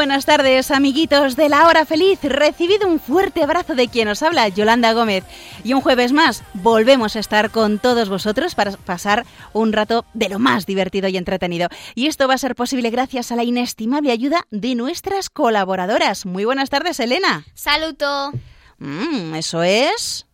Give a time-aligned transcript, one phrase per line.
[0.00, 2.18] Buenas tardes, amiguitos de la hora feliz.
[2.22, 5.24] Recibido un fuerte abrazo de quien os habla, Yolanda Gómez.
[5.62, 10.30] Y un jueves más, volvemos a estar con todos vosotros para pasar un rato de
[10.30, 11.68] lo más divertido y entretenido.
[11.94, 16.24] Y esto va a ser posible gracias a la inestimable ayuda de nuestras colaboradoras.
[16.24, 17.44] Muy buenas tardes, Elena.
[17.54, 18.32] Saluto.
[18.78, 20.26] Mm, eso es.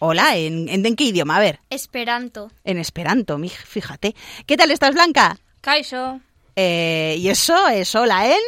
[0.00, 1.36] Hola, ¿en, en, en qué idioma?
[1.36, 2.50] A ver, Esperanto.
[2.64, 4.16] en esperanto, mi- fíjate.
[4.44, 5.38] ¿Qué tal estás, Blanca?
[5.60, 6.20] Kaixo,
[6.56, 8.42] Eh, y eso es hola, ¿en?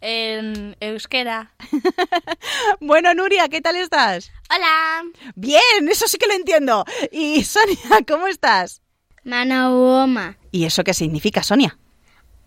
[0.00, 1.52] En euskera.
[2.80, 4.30] Bueno, Nuria, ¿qué tal estás?
[4.54, 5.02] Hola.
[5.34, 6.84] Bien, eso sí que lo entiendo.
[7.10, 7.76] Y Sonia,
[8.08, 8.82] ¿cómo estás?
[9.24, 10.36] Manauoma.
[10.52, 11.78] ¿Y eso qué significa, Sonia?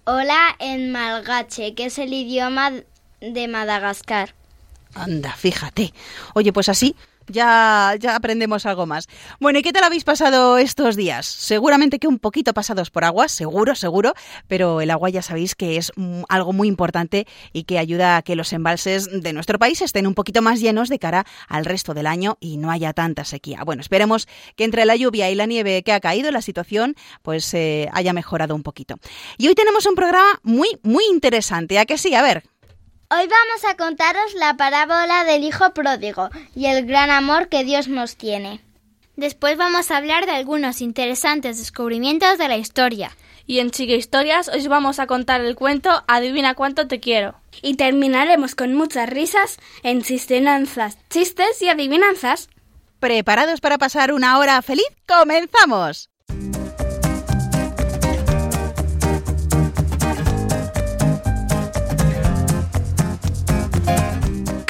[0.05, 2.71] Hola en malgache, que es el idioma
[3.19, 4.33] de Madagascar.
[4.95, 5.93] Anda, fíjate.
[6.33, 6.95] Oye, pues así
[7.31, 9.07] ya, ya aprendemos algo más.
[9.39, 11.25] Bueno, ¿y qué tal habéis pasado estos días?
[11.25, 14.13] Seguramente que un poquito pasados por agua, seguro, seguro,
[14.47, 18.21] pero el agua ya sabéis que es mm, algo muy importante y que ayuda a
[18.21, 21.93] que los embalses de nuestro país estén un poquito más llenos de cara al resto
[21.93, 23.63] del año y no haya tanta sequía.
[23.65, 27.53] Bueno, esperemos que entre la lluvia y la nieve que ha caído la situación pues
[27.53, 28.95] eh, haya mejorado un poquito.
[29.37, 31.79] Y hoy tenemos un programa muy, muy interesante.
[31.79, 32.13] ¿A que sí?
[32.15, 32.43] A ver,
[33.13, 37.89] Hoy vamos a contaros la parábola del hijo pródigo y el gran amor que Dios
[37.89, 38.61] nos tiene.
[39.17, 43.11] Después vamos a hablar de algunos interesantes descubrimientos de la historia.
[43.45, 47.35] Y en Chique Historias os vamos a contar el cuento Adivina cuánto te quiero.
[47.61, 52.47] Y terminaremos con muchas risas, enchistenanzas, chistes y adivinanzas.
[53.01, 54.87] ¿Preparados para pasar una hora feliz?
[55.05, 56.09] ¡Comenzamos!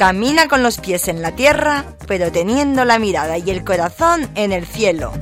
[0.02, 4.50] Camina con los pies en la tierra, pero teniendo la mirada y el corazón en
[4.50, 5.12] el cielo.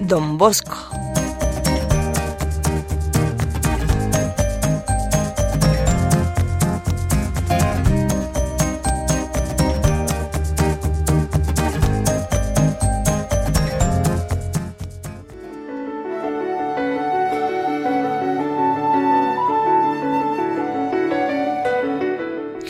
[0.00, 0.97] Don Bosco.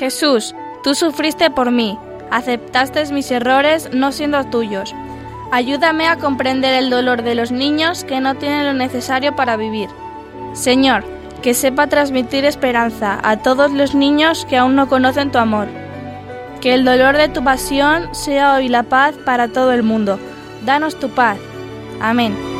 [0.08, 1.98] Jesús, tú sufriste por mí,
[2.30, 4.94] aceptaste mis errores no siendo tuyos.
[5.52, 9.90] Ayúdame a comprender el dolor de los niños que no tienen lo necesario para vivir.
[10.54, 11.04] Señor,
[11.42, 15.68] que sepa transmitir esperanza a todos los niños que aún no conocen tu amor.
[16.62, 20.18] Que el dolor de tu pasión sea hoy la paz para todo el mundo.
[20.64, 21.36] Danos tu paz.
[22.00, 22.57] Amén.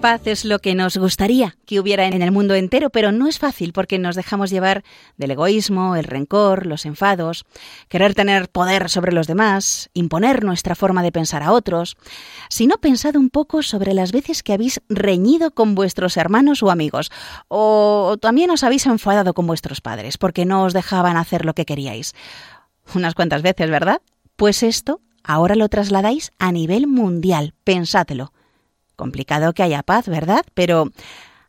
[0.00, 3.38] Paz es lo que nos gustaría que hubiera en el mundo entero, pero no es
[3.38, 4.82] fácil porque nos dejamos llevar
[5.18, 7.44] del egoísmo, el rencor, los enfados,
[7.88, 11.98] querer tener poder sobre los demás, imponer nuestra forma de pensar a otros.
[12.48, 16.70] Si no, pensad un poco sobre las veces que habéis reñido con vuestros hermanos o
[16.70, 17.10] amigos,
[17.48, 21.66] o también os habéis enfadado con vuestros padres porque no os dejaban hacer lo que
[21.66, 22.14] queríais.
[22.94, 24.00] Unas cuantas veces, ¿verdad?
[24.36, 28.32] Pues esto ahora lo trasladáis a nivel mundial, pensádelo.
[29.00, 30.44] Complicado que haya paz, ¿verdad?
[30.52, 30.92] Pero,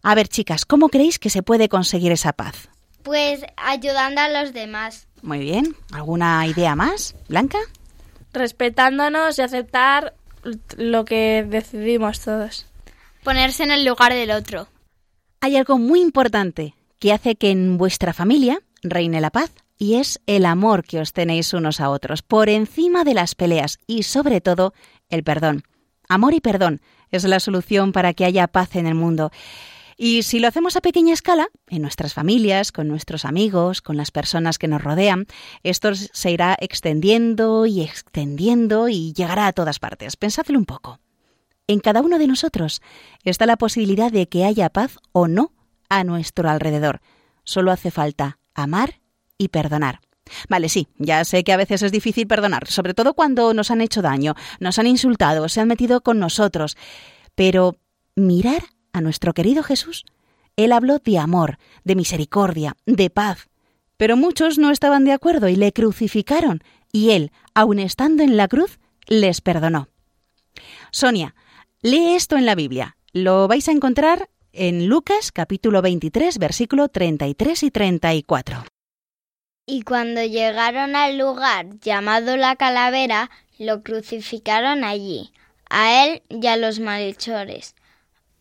[0.03, 2.69] a ver, chicas, ¿cómo creéis que se puede conseguir esa paz?
[3.03, 5.09] Pues ayudando a los demás.
[5.21, 5.75] Muy bien.
[5.91, 7.57] ¿Alguna idea más, Blanca?
[8.31, 10.13] Respetándonos y aceptar
[10.77, 12.67] lo que decidimos todos.
[13.21, 14.69] Ponerse en el lugar del otro.
[15.41, 20.21] Hay algo muy importante que hace que en vuestra familia reine la paz y es
[20.25, 24.39] el amor que os tenéis unos a otros, por encima de las peleas y sobre
[24.39, 24.73] todo
[25.09, 25.63] el perdón.
[26.07, 26.79] Amor y perdón
[27.11, 29.31] es la solución para que haya paz en el mundo.
[29.97, 34.09] Y si lo hacemos a pequeña escala, en nuestras familias, con nuestros amigos, con las
[34.09, 35.27] personas que nos rodean,
[35.61, 40.17] esto se irá extendiendo y extendiendo y llegará a todas partes.
[40.17, 40.99] Pensadlo un poco.
[41.67, 42.81] En cada uno de nosotros
[43.23, 45.53] está la posibilidad de que haya paz o no
[45.87, 47.01] a nuestro alrededor.
[47.43, 49.01] Solo hace falta amar
[49.37, 49.99] y perdonar.
[50.49, 53.81] Vale, sí, ya sé que a veces es difícil perdonar, sobre todo cuando nos han
[53.81, 56.77] hecho daño, nos han insultado, se han metido con nosotros.
[57.35, 57.77] Pero
[58.15, 58.63] mirar
[58.93, 60.05] a nuestro querido Jesús
[60.57, 63.49] Él habló de amor, de misericordia, de paz.
[63.97, 68.47] Pero muchos no estaban de acuerdo y le crucificaron, y él, aun estando en la
[68.47, 69.87] cruz, les perdonó.
[70.91, 71.35] Sonia,
[71.81, 72.97] lee esto en la Biblia.
[73.13, 78.63] Lo vais a encontrar en Lucas capítulo 23, versículo 33 y 34.
[79.65, 85.31] Y cuando llegaron al lugar llamado la calavera, lo crucificaron allí,
[85.69, 87.75] a él y a los malhechores,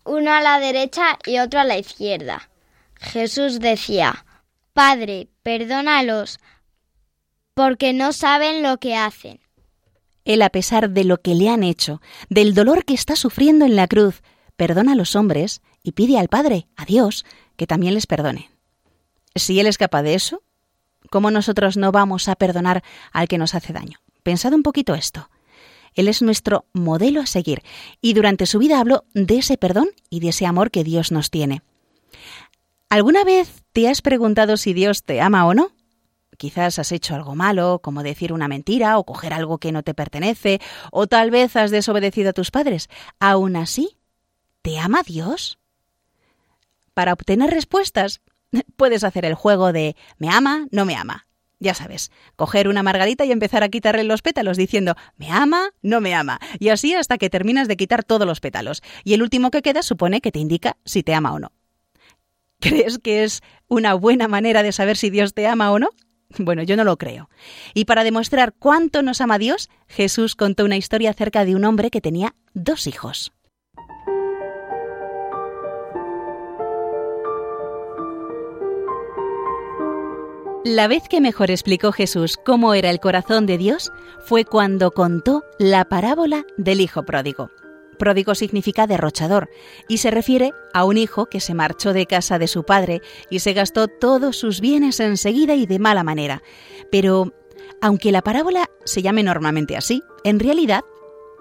[0.05, 2.49] uno a la derecha y otro a la izquierda.
[2.97, 4.25] Jesús decía,
[4.73, 6.41] Padre, perdónalos,
[7.55, 9.41] porque no saben lo que hacen.
[10.25, 13.77] Él, a pesar de lo que le han hecho, del dolor que está sufriendo en
[13.77, 14.23] la cruz,
[14.57, 17.25] perdona a los hombres y pide al Padre, a Dios,
[17.57, 18.51] que también les perdone.
[19.35, 20.43] Si Él es capaz de eso,
[21.11, 23.99] ¿cómo nosotros no vamos a perdonar al que nos hace daño?
[24.23, 25.29] Pensad un poquito esto.
[25.95, 27.63] Él es nuestro modelo a seguir
[28.01, 31.31] y durante su vida habló de ese perdón y de ese amor que Dios nos
[31.31, 31.63] tiene.
[32.89, 35.73] ¿Alguna vez te has preguntado si Dios te ama o no?
[36.37, 39.95] Quizás has hecho algo malo, como decir una mentira o coger algo que no te
[39.95, 40.61] pertenece,
[40.91, 42.89] o tal vez has desobedecido a tus padres.
[43.19, 43.99] Aún así,
[44.63, 45.59] ¿te ama Dios?
[46.95, 48.23] Para obtener respuestas,
[48.77, 50.67] puedes hacer el juego de ¿me ama?
[50.71, 51.27] ¿No me ama?
[51.63, 55.71] Ya sabes, coger una margarita y empezar a quitarle los pétalos diciendo ¿me ama?
[55.83, 56.41] ¿No me ama?
[56.59, 58.83] Y así hasta que terminas de quitar todos los pétalos.
[59.05, 61.53] Y el último que queda supone que te indica si te ama o no.
[62.61, 65.91] ¿Crees que es una buena manera de saber si Dios te ama o no?
[66.39, 67.29] Bueno, yo no lo creo.
[67.75, 71.91] Y para demostrar cuánto nos ama Dios, Jesús contó una historia acerca de un hombre
[71.91, 73.33] que tenía dos hijos.
[80.65, 83.91] La vez que mejor explicó Jesús cómo era el corazón de Dios
[84.27, 87.51] fue cuando contó la parábola del Hijo Pródigo.
[87.99, 89.49] Pródigo significa derrochador
[89.89, 93.39] y se refiere a un hijo que se marchó de casa de su padre y
[93.39, 96.43] se gastó todos sus bienes enseguida y de mala manera.
[96.91, 97.33] Pero,
[97.81, 100.83] aunque la parábola se llame normalmente así, en realidad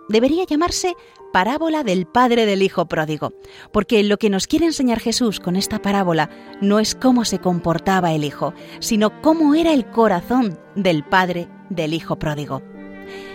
[0.10, 0.96] debería llamarse
[1.32, 3.34] parábola del padre del hijo pródigo,
[3.72, 6.30] porque lo que nos quiere enseñar Jesús con esta parábola
[6.62, 11.94] no es cómo se comportaba el hijo, sino cómo era el corazón del padre del
[11.94, 12.62] hijo pródigo.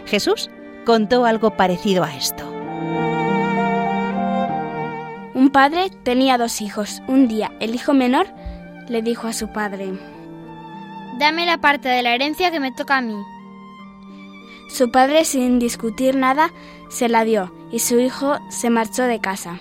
[0.05, 0.51] Jesús
[0.85, 2.45] contó algo parecido a esto.
[5.35, 7.03] Un padre tenía dos hijos.
[7.09, 8.27] Un día, el hijo menor
[8.89, 9.93] le dijo a su padre,
[11.19, 13.17] Dame la parte de la herencia que me toca a mí.
[14.75, 16.51] Su padre, sin discutir nada,
[16.89, 19.61] se la dio y su hijo se marchó de casa.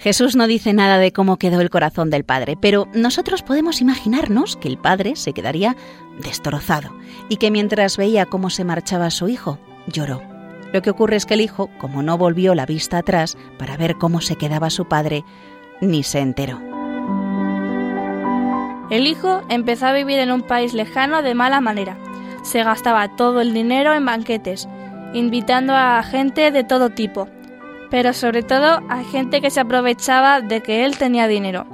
[0.00, 4.56] Jesús no dice nada de cómo quedó el corazón del padre, pero nosotros podemos imaginarnos
[4.56, 5.76] que el padre se quedaría
[6.18, 6.92] destrozado
[7.28, 10.20] y que mientras veía cómo se marchaba su hijo, lloró.
[10.72, 13.94] Lo que ocurre es que el hijo, como no volvió la vista atrás para ver
[13.94, 15.24] cómo se quedaba su padre,
[15.80, 16.60] ni se enteró.
[18.90, 21.96] El hijo empezó a vivir en un país lejano de mala manera.
[22.42, 24.68] Se gastaba todo el dinero en banquetes,
[25.14, 27.28] invitando a gente de todo tipo,
[27.90, 31.66] pero sobre todo a gente que se aprovechaba de que él tenía dinero.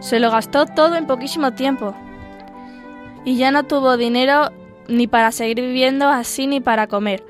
[0.00, 1.94] Se lo gastó todo en poquísimo tiempo.
[3.24, 4.50] Y ya no tuvo dinero
[4.88, 7.24] ni para seguir viviendo así ni para comer,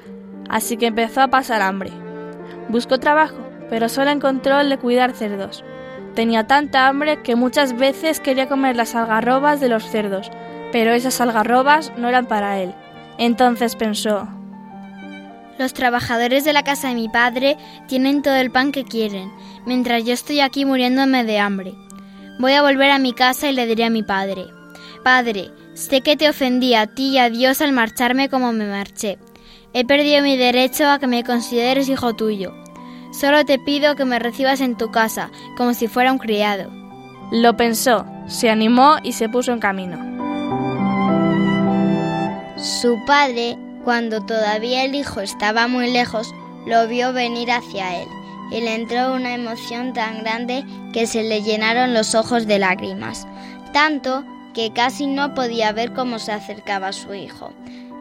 [0.48, 1.90] así que empezó a pasar hambre.
[2.68, 3.36] Buscó trabajo,
[3.70, 5.64] pero solo encontró el de cuidar cerdos.
[6.14, 10.30] Tenía tanta hambre que muchas veces quería comer las algarrobas de los cerdos,
[10.70, 12.74] pero esas algarrobas no eran para él.
[13.18, 14.28] Entonces pensó,
[15.58, 17.56] Los trabajadores de la casa de mi padre
[17.86, 19.30] tienen todo el pan que quieren,
[19.66, 21.74] mientras yo estoy aquí muriéndome de hambre.
[22.38, 24.46] Voy a volver a mi casa y le diré a mi padre,
[25.04, 29.18] Padre, sé que te ofendí a ti y a Dios al marcharme como me marché.
[29.74, 32.54] He perdido mi derecho a que me consideres hijo tuyo.
[33.12, 36.72] Solo te pido que me recibas en tu casa, como si fuera un criado.
[37.30, 40.13] Lo pensó, se animó y se puso en camino.
[42.64, 48.08] Su padre, cuando todavía el hijo estaba muy lejos, lo vio venir hacia él
[48.50, 53.26] y le entró una emoción tan grande que se le llenaron los ojos de lágrimas,
[53.74, 57.52] tanto que casi no podía ver cómo se acercaba su hijo.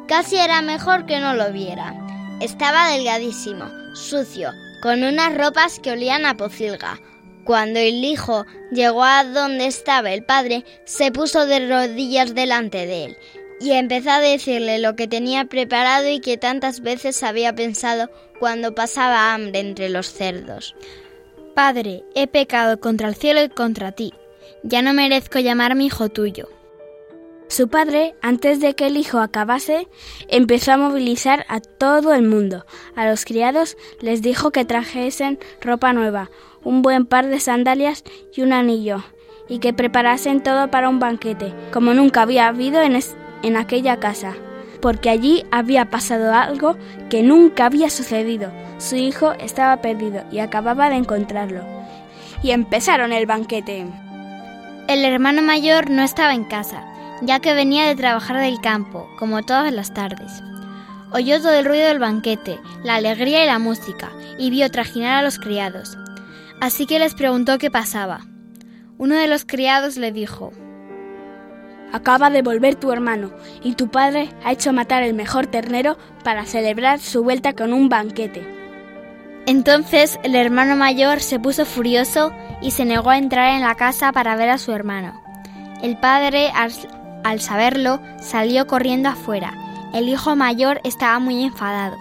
[0.07, 1.93] Casi era mejor que no lo viera.
[2.39, 3.65] Estaba delgadísimo,
[3.95, 4.51] sucio,
[4.81, 7.01] con unas ropas que olían a pocilga.
[7.43, 13.05] Cuando el hijo llegó a donde estaba el padre, se puso de rodillas delante de
[13.07, 13.17] él
[13.63, 18.75] y empezó a decirle lo que tenía preparado y que tantas veces había pensado cuando
[18.75, 20.75] pasaba hambre entre los cerdos.
[21.55, 24.13] Padre, he pecado contra el cielo y contra ti.
[24.63, 26.49] Ya no merezco llamarme hijo tuyo.
[27.47, 29.87] Su padre, antes de que el hijo acabase,
[30.27, 32.65] empezó a movilizar a todo el mundo.
[32.95, 36.31] A los criados les dijo que trajesen ropa nueva,
[36.63, 38.03] un buen par de sandalias
[38.35, 39.05] y un anillo,
[39.47, 42.95] y que preparasen todo para un banquete, como nunca había habido en,
[43.43, 44.33] en aquella casa,
[44.81, 46.77] porque allí había pasado algo
[47.09, 48.51] que nunca había sucedido.
[48.79, 51.61] Su hijo estaba perdido y acababa de encontrarlo.
[52.41, 53.85] Y empezaron el banquete.
[54.87, 56.83] El hermano mayor no estaba en casa,
[57.21, 60.43] ya que venía de trabajar del campo, como todas las tardes.
[61.11, 65.21] Oyó todo el ruido del banquete, la alegría y la música, y vio trajinar a
[65.21, 65.97] los criados.
[66.59, 68.25] Así que les preguntó qué pasaba.
[68.97, 70.51] Uno de los criados le dijo,
[71.93, 73.31] Acaba de volver tu hermano,
[73.63, 77.87] y tu padre ha hecho matar el mejor ternero para celebrar su vuelta con un
[77.87, 78.45] banquete.
[79.45, 82.31] Entonces el hermano mayor se puso furioso
[82.61, 85.21] y se negó a entrar en la casa para ver a su hermano.
[85.81, 86.71] El padre, al,
[87.23, 89.53] al saberlo, salió corriendo afuera.
[89.93, 91.97] El hijo mayor estaba muy enfadado.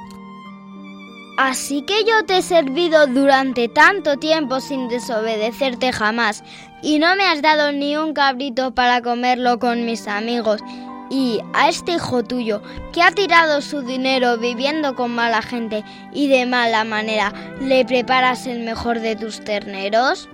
[1.39, 6.45] Así que yo te he servido durante tanto tiempo sin desobedecerte jamás
[6.83, 10.61] y no me has dado ni un cabrito para comerlo con mis amigos.
[11.09, 12.63] Y a este hijo tuyo,
[12.93, 18.47] que ha tirado su dinero viviendo con mala gente y de mala manera, ¿le preparas
[18.47, 20.29] el mejor de tus terneros?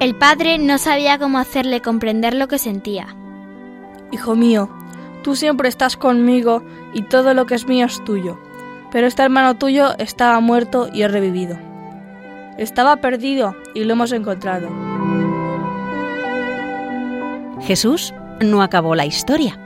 [0.00, 3.14] El padre no sabía cómo hacerle comprender lo que sentía.
[4.10, 4.70] Hijo mío,
[5.22, 6.62] tú siempre estás conmigo
[6.94, 8.38] y todo lo que es mío es tuyo.
[8.92, 11.56] Pero este hermano tuyo estaba muerto y ha revivido.
[12.58, 14.68] Estaba perdido y lo hemos encontrado.
[17.62, 19.58] Jesús no acabó la historia.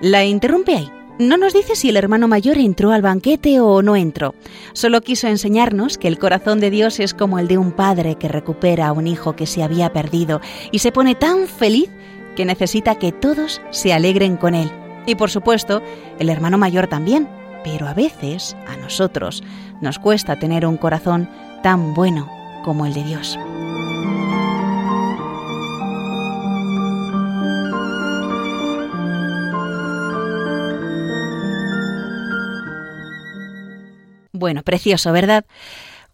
[0.00, 0.90] La interrumpe ahí.
[1.18, 4.36] No nos dice si el hermano mayor entró al banquete o no entró.
[4.72, 8.28] Solo quiso enseñarnos que el corazón de Dios es como el de un padre que
[8.28, 11.90] recupera a un hijo que se había perdido y se pone tan feliz
[12.36, 14.70] que necesita que todos se alegren con él.
[15.06, 15.82] Y por supuesto,
[16.20, 17.28] el hermano mayor también.
[17.64, 19.42] Pero a veces, a nosotros,
[19.80, 21.28] nos cuesta tener un corazón
[21.62, 22.30] tan bueno
[22.64, 23.38] como el de Dios.
[34.32, 35.44] Bueno, precioso, ¿verdad?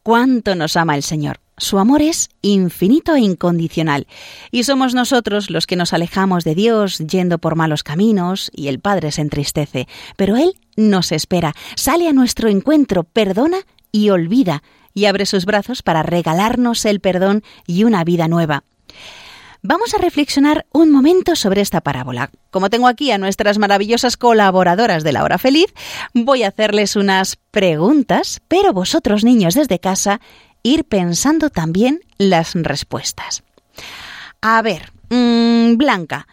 [0.03, 1.41] Cuánto nos ama el Señor.
[1.57, 4.09] Su amor es infinito e incondicional,
[4.51, 8.81] y somos nosotros los que nos alejamos de Dios yendo por malos caminos, y el
[8.81, 9.87] Padre se entristece,
[10.17, 13.59] pero Él nos espera, sale a nuestro encuentro, perdona
[13.93, 14.62] y olvida,
[14.95, 18.64] y abre sus brazos para regalarnos el perdón y una vida nueva.
[19.66, 22.31] Vamos a reflexionar un momento sobre esta parábola.
[22.50, 25.73] Como tengo aquí a nuestras maravillosas colaboradoras de la hora feliz,
[26.12, 30.21] voy a hacerles unas preguntas, pero vosotros niños desde casa,
[30.62, 33.43] ir pensando también las respuestas.
[34.43, 36.28] A ver, mmm, Blanca,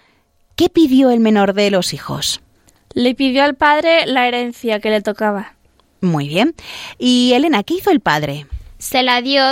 [0.57, 2.41] ¿qué pidió el menor de los hijos?
[2.93, 5.53] Le pidió al padre la herencia que le tocaba.
[6.01, 6.55] Muy bien.
[6.97, 8.47] ¿Y Elena, qué hizo el padre?
[8.79, 9.43] Se la dio.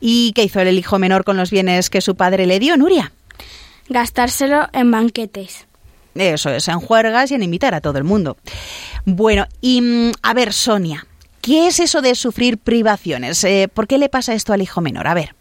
[0.00, 3.12] ¿Y qué hizo el hijo menor con los bienes que su padre le dio, Nuria?
[3.88, 5.66] Gastárselo en banquetes.
[6.14, 8.36] Eso es, en juergas y en invitar a todo el mundo.
[9.04, 11.06] Bueno, y mm, a ver, Sonia,
[11.40, 13.42] ¿qué es eso de sufrir privaciones?
[13.44, 15.06] Eh, ¿Por qué le pasa esto al hijo menor?
[15.06, 15.34] A ver.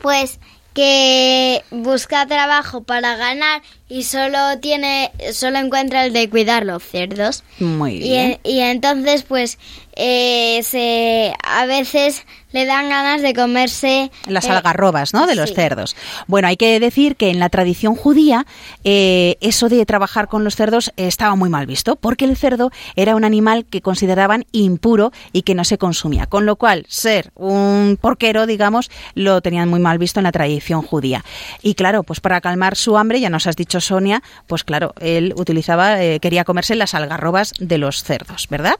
[0.00, 0.38] Pues
[0.76, 7.44] que busca trabajo para ganar y solo tiene solo encuentra el de cuidar los cerdos
[7.58, 8.38] Muy y, bien.
[8.44, 9.58] y entonces pues
[9.96, 15.26] eh, se a veces le dan ganas de comerse Las eh, algarrobas, ¿no?
[15.26, 15.54] De los sí.
[15.54, 15.96] cerdos.
[16.26, 18.46] Bueno, hay que decir que en la tradición judía
[18.84, 23.16] eh, eso de trabajar con los cerdos estaba muy mal visto, porque el cerdo era
[23.16, 26.26] un animal que consideraban impuro y que no se consumía.
[26.26, 30.82] Con lo cual, ser un porquero, digamos, lo tenían muy mal visto en la tradición
[30.82, 31.24] judía.
[31.62, 35.34] Y claro, pues para calmar su hambre, ya nos has dicho Sonia, pues claro, él
[35.36, 38.76] utilizaba, eh, quería comerse las algarrobas de los cerdos, ¿verdad?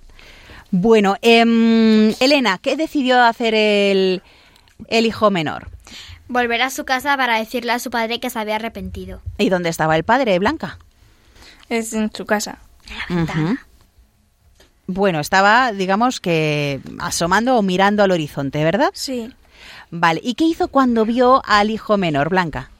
[0.71, 4.23] Bueno, em, Elena, ¿qué decidió hacer el,
[4.89, 5.69] el hijo menor?
[6.29, 9.69] volver a su casa para decirle a su padre que se había arrepentido ¿Y dónde
[9.69, 10.79] estaba el padre, Blanca?
[11.69, 12.59] Es en su casa.
[14.87, 18.91] Bueno, estaba, digamos que asomando o mirando al horizonte, ¿verdad?
[18.93, 19.33] Sí.
[19.91, 22.71] Vale, ¿y qué hizo cuando vio al hijo menor, Blanca?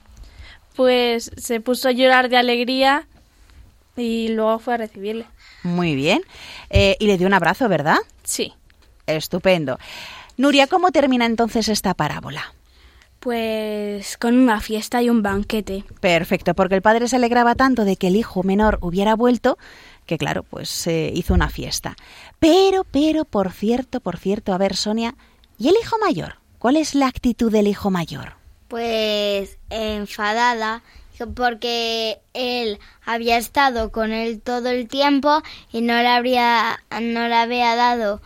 [0.75, 3.07] Pues se puso a llorar de alegría
[3.97, 5.25] y luego fue a recibirle.
[5.67, 6.21] Muy bien.
[6.69, 7.97] Eh, y le dio un abrazo, ¿verdad?
[8.23, 8.53] Sí.
[9.05, 9.77] Estupendo.
[10.37, 12.53] Nuria, ¿cómo termina entonces esta parábola?
[13.19, 15.83] Pues con una fiesta y un banquete.
[15.99, 19.57] Perfecto, porque el padre se alegraba tanto de que el hijo menor hubiera vuelto
[20.05, 21.97] que claro, pues se hizo una fiesta.
[22.39, 25.15] Pero, pero, por cierto, por cierto, a ver, Sonia,
[25.57, 26.35] ¿y el hijo mayor?
[26.59, 28.37] ¿Cuál es la actitud del hijo mayor?
[28.67, 30.83] pues enfadada
[31.33, 37.35] porque él había estado con él todo el tiempo y no le habría no le
[37.35, 38.21] había dado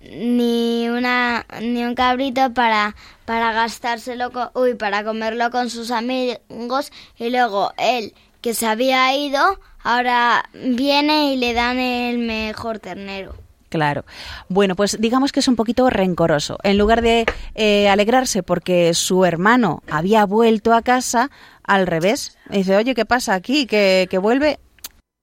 [0.00, 6.92] ni una ni un cabrito para para gastárselo co- uy, para comerlo con sus amigos
[7.18, 13.34] y luego él que se había ido ahora viene y le dan el mejor ternero.
[13.68, 14.04] Claro.
[14.48, 16.58] Bueno, pues digamos que es un poquito rencoroso.
[16.62, 21.30] En lugar de eh, alegrarse porque su hermano había vuelto a casa,
[21.64, 22.36] al revés.
[22.48, 23.66] Dice, oye, ¿qué pasa aquí?
[23.66, 24.60] ¿Que, que vuelve?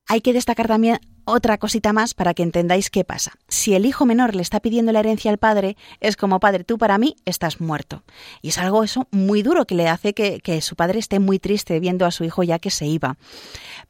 [0.08, 3.34] Hay que destacar también otra cosita más para que entendáis qué pasa.
[3.48, 6.78] Si el hijo menor le está pidiendo la herencia al padre, es como padre, tú
[6.78, 8.04] para mí estás muerto.
[8.42, 11.40] Y es algo eso muy duro que le hace que, que su padre esté muy
[11.40, 13.18] triste viendo a su hijo ya que se iba.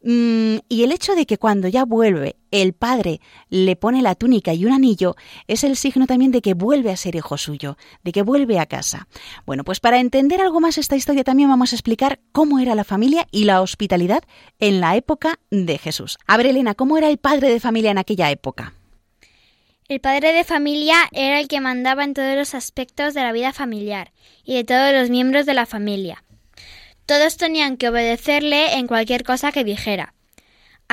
[0.03, 3.19] Mm, y el hecho de que cuando ya vuelve el padre
[3.49, 5.15] le pone la túnica y un anillo
[5.47, 8.67] es el signo también de que vuelve a ser hijo suyo, de que vuelve a
[8.67, 9.07] casa.
[9.47, 12.83] Bueno, pues para entender algo más esta historia también vamos a explicar cómo era la
[12.83, 14.23] familia y la hospitalidad
[14.59, 16.19] en la época de Jesús.
[16.27, 18.73] A ver, Elena, ¿cómo era el padre de familia en aquella época?
[19.89, 23.51] El padre de familia era el que mandaba en todos los aspectos de la vida
[23.51, 24.11] familiar
[24.43, 26.23] y de todos los miembros de la familia.
[27.07, 30.13] Todos tenían que obedecerle en cualquier cosa que dijera.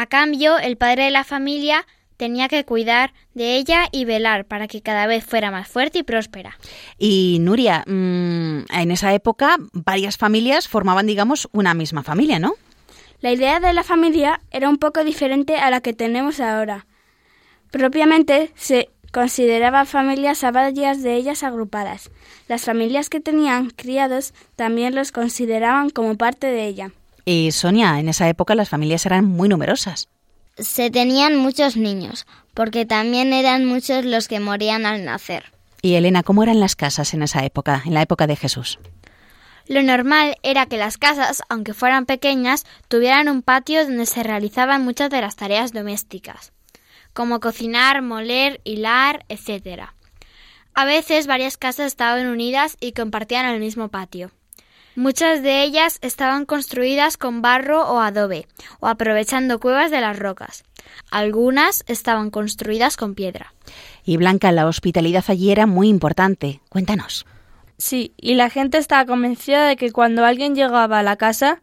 [0.01, 4.67] A cambio, el padre de la familia tenía que cuidar de ella y velar para
[4.67, 6.57] que cada vez fuera más fuerte y próspera.
[6.97, 12.55] Y Nuria, mm, en esa época varias familias formaban, digamos, una misma familia, ¿no?
[13.21, 16.87] La idea de la familia era un poco diferente a la que tenemos ahora.
[17.71, 22.11] Propiamente se consideraba familias a varias de ellas agrupadas.
[22.49, 26.91] Las familias que tenían criados también los consideraban como parte de ella.
[27.33, 30.09] Y Sonia, en esa época las familias eran muy numerosas.
[30.59, 35.53] Se tenían muchos niños, porque también eran muchos los que morían al nacer.
[35.81, 38.81] Y Elena, ¿cómo eran las casas en esa época, en la época de Jesús?
[39.69, 44.83] Lo normal era que las casas, aunque fueran pequeñas, tuvieran un patio donde se realizaban
[44.83, 46.53] muchas de las tareas domésticas,
[47.13, 49.85] como cocinar, moler, hilar, etc.
[50.75, 54.33] A veces varias casas estaban unidas y compartían el mismo patio.
[54.97, 58.47] Muchas de ellas estaban construidas con barro o adobe,
[58.81, 60.65] o aprovechando cuevas de las rocas.
[61.11, 63.55] Algunas estaban construidas con piedra.
[64.05, 66.61] Y Blanca, la hospitalidad allí era muy importante.
[66.69, 67.25] Cuéntanos.
[67.79, 71.63] Sí, y la gente estaba convencida de que cuando alguien llegaba a la casa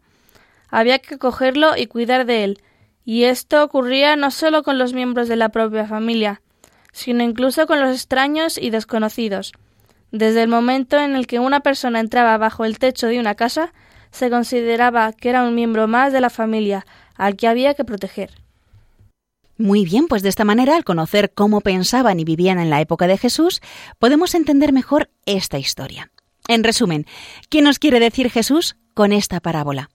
[0.69, 2.61] había que cogerlo y cuidar de él.
[3.05, 6.41] Y esto ocurría no solo con los miembros de la propia familia,
[6.91, 9.53] sino incluso con los extraños y desconocidos.
[10.11, 13.73] Desde el momento en el que una persona entraba bajo el techo de una casa,
[14.11, 18.31] se consideraba que era un miembro más de la familia al que había que proteger.
[19.57, 23.07] Muy bien, pues de esta manera, al conocer cómo pensaban y vivían en la época
[23.07, 23.61] de Jesús,
[23.97, 26.11] podemos entender mejor esta historia.
[26.47, 27.05] En resumen,
[27.49, 29.89] ¿qué nos quiere decir Jesús con esta parábola?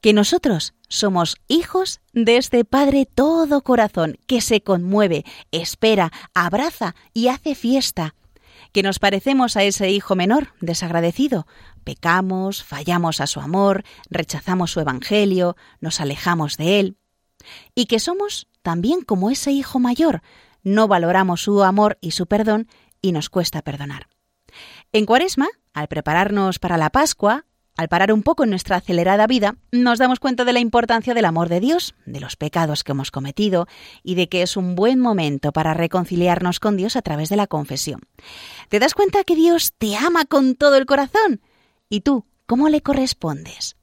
[0.00, 7.28] Que nosotros somos hijos de este Padre todo corazón, que se conmueve, espera, abraza y
[7.28, 8.14] hace fiesta.
[8.76, 11.46] Que nos parecemos a ese hijo menor, desagradecido.
[11.82, 16.98] Pecamos, fallamos a su amor, rechazamos su evangelio, nos alejamos de él.
[17.74, 20.20] Y que somos también como ese hijo mayor,
[20.62, 22.68] no valoramos su amor y su perdón
[23.00, 24.08] y nos cuesta perdonar.
[24.92, 29.56] En Cuaresma, al prepararnos para la Pascua, al parar un poco en nuestra acelerada vida,
[29.70, 33.10] nos damos cuenta de la importancia del amor de Dios, de los pecados que hemos
[33.10, 33.66] cometido
[34.02, 37.46] y de que es un buen momento para reconciliarnos con Dios a través de la
[37.46, 38.00] confesión.
[38.68, 41.40] ¿Te das cuenta que Dios te ama con todo el corazón?
[41.88, 43.76] ¿Y tú cómo le correspondes?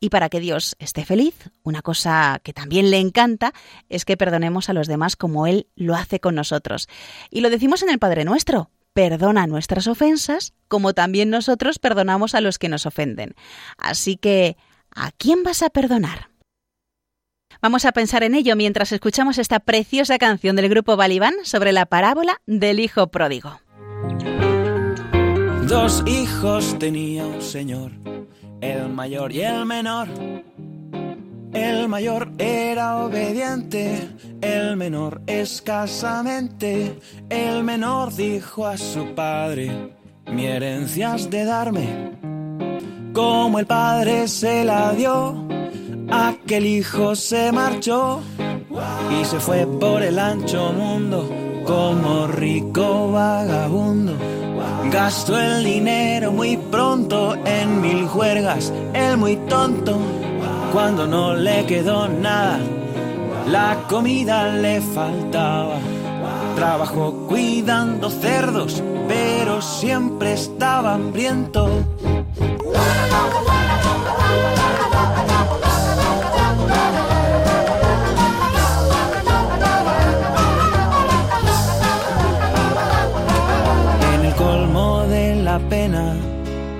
[0.00, 3.52] Y para que Dios esté feliz, una cosa que también le encanta
[3.88, 6.88] es que perdonemos a los demás como Él lo hace con nosotros.
[7.30, 12.40] Y lo decimos en el Padre Nuestro, perdona nuestras ofensas como también nosotros perdonamos a
[12.40, 13.34] los que nos ofenden.
[13.76, 14.56] Así que,
[14.94, 16.30] ¿a quién vas a perdonar?
[17.60, 21.86] Vamos a pensar en ello mientras escuchamos esta preciosa canción del grupo Balibán sobre la
[21.86, 23.60] parábola del Hijo Pródigo.
[25.66, 27.92] Dos hijos tenía un señor,
[28.60, 30.08] el mayor y el menor.
[31.52, 34.08] El mayor era obediente,
[34.40, 36.98] el menor escasamente.
[37.30, 39.94] El menor dijo a su padre,
[40.26, 42.18] mi herencia has de darme.
[43.12, 45.48] Como el padre se la dio,
[46.10, 48.20] aquel hijo se marchó
[49.10, 51.28] y se fue por el ancho mundo
[51.64, 54.14] como rico vagabundo.
[54.90, 59.98] Gastó el dinero muy pronto en mil juergas, el muy tonto
[60.72, 62.58] cuando no le quedó nada,
[63.46, 65.78] la comida le faltaba.
[66.56, 71.68] Trabajó cuidando cerdos, pero siempre estaba hambriento.
[84.14, 86.16] En el colmo de la pena,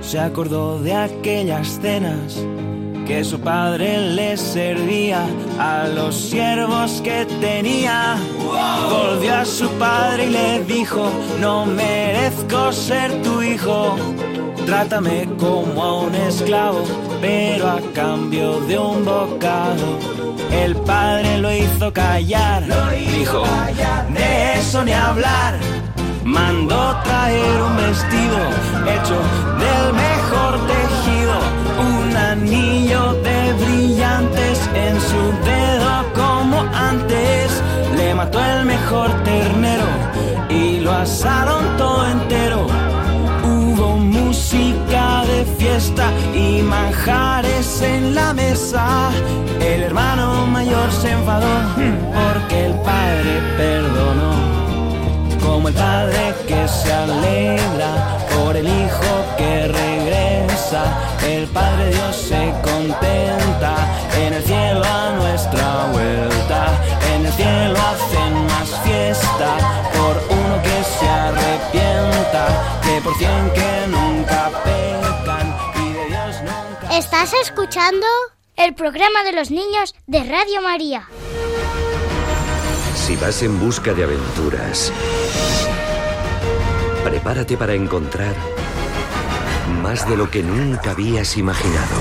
[0.01, 2.43] se acordó de aquellas cenas
[3.09, 5.25] que su padre le servía
[5.57, 8.17] a los siervos que tenía.
[8.87, 11.09] Volvió a su padre y le dijo,
[11.41, 13.95] no merezco ser tu hijo.
[14.63, 16.83] Trátame como a un esclavo,
[17.19, 19.87] pero a cambio de un bocado.
[20.51, 22.63] El padre lo hizo callar,
[23.17, 23.43] dijo,
[24.13, 25.57] de eso ni hablar.
[26.23, 28.37] Mandó traer un vestido
[28.93, 29.19] hecho
[29.63, 30.88] del mejor tejido,
[31.79, 37.61] un anillo de brillantes en su dedo como antes.
[37.95, 39.85] Le mató el mejor ternero
[40.49, 42.67] y lo asaron todo entero.
[43.43, 49.11] Hubo música de fiesta y manjares en la mesa.
[49.59, 54.33] El hermano mayor se enfadó porque el padre perdonó
[55.45, 60.18] como el padre que se alegra por el hijo que regresa.
[60.71, 63.75] El Padre Dios se contenta
[64.15, 66.79] en el cielo a nuestra vuelta.
[67.11, 69.57] En el cielo hacen más fiesta
[69.93, 76.95] por uno que se arrepienta que por cien que nunca pecan y de Dios nunca.
[76.95, 78.05] ¿Estás escuchando?
[78.55, 81.07] El programa de los niños de Radio María.
[82.93, 84.93] Si vas en busca de aventuras,
[87.03, 88.35] prepárate para encontrar
[89.69, 91.99] más de lo que nunca habías imaginado.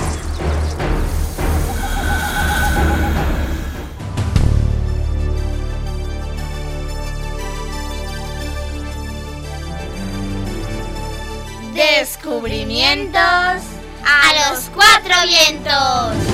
[11.74, 16.27] Descubrimientos a los cuatro vientos.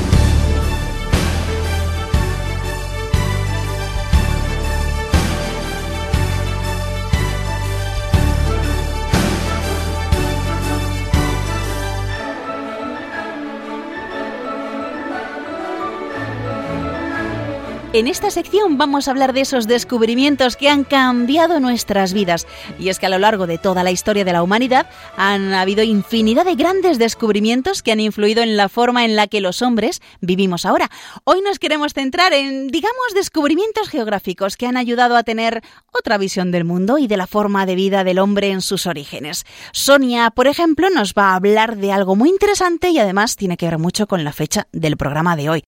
[17.94, 22.44] En esta sección vamos a hablar de esos descubrimientos que han cambiado nuestras vidas.
[22.76, 25.84] Y es que a lo largo de toda la historia de la humanidad han habido
[25.84, 30.02] infinidad de grandes descubrimientos que han influido en la forma en la que los hombres
[30.20, 30.90] vivimos ahora.
[31.22, 36.50] Hoy nos queremos centrar en, digamos, descubrimientos geográficos que han ayudado a tener otra visión
[36.50, 39.44] del mundo y de la forma de vida del hombre en sus orígenes.
[39.70, 43.66] Sonia, por ejemplo, nos va a hablar de algo muy interesante y además tiene que
[43.66, 45.64] ver mucho con la fecha del programa de hoy.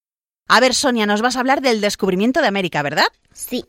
[0.49, 3.09] A ver, Sonia, nos vas a hablar del descubrimiento de América, ¿verdad?
[3.33, 3.65] Sí.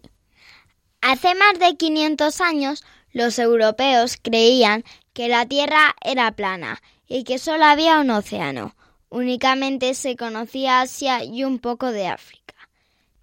[1.02, 7.40] Hace más de 500 años, los europeos creían que la Tierra era plana y que
[7.40, 8.76] solo había un océano.
[9.10, 12.54] Únicamente se conocía Asia y un poco de África.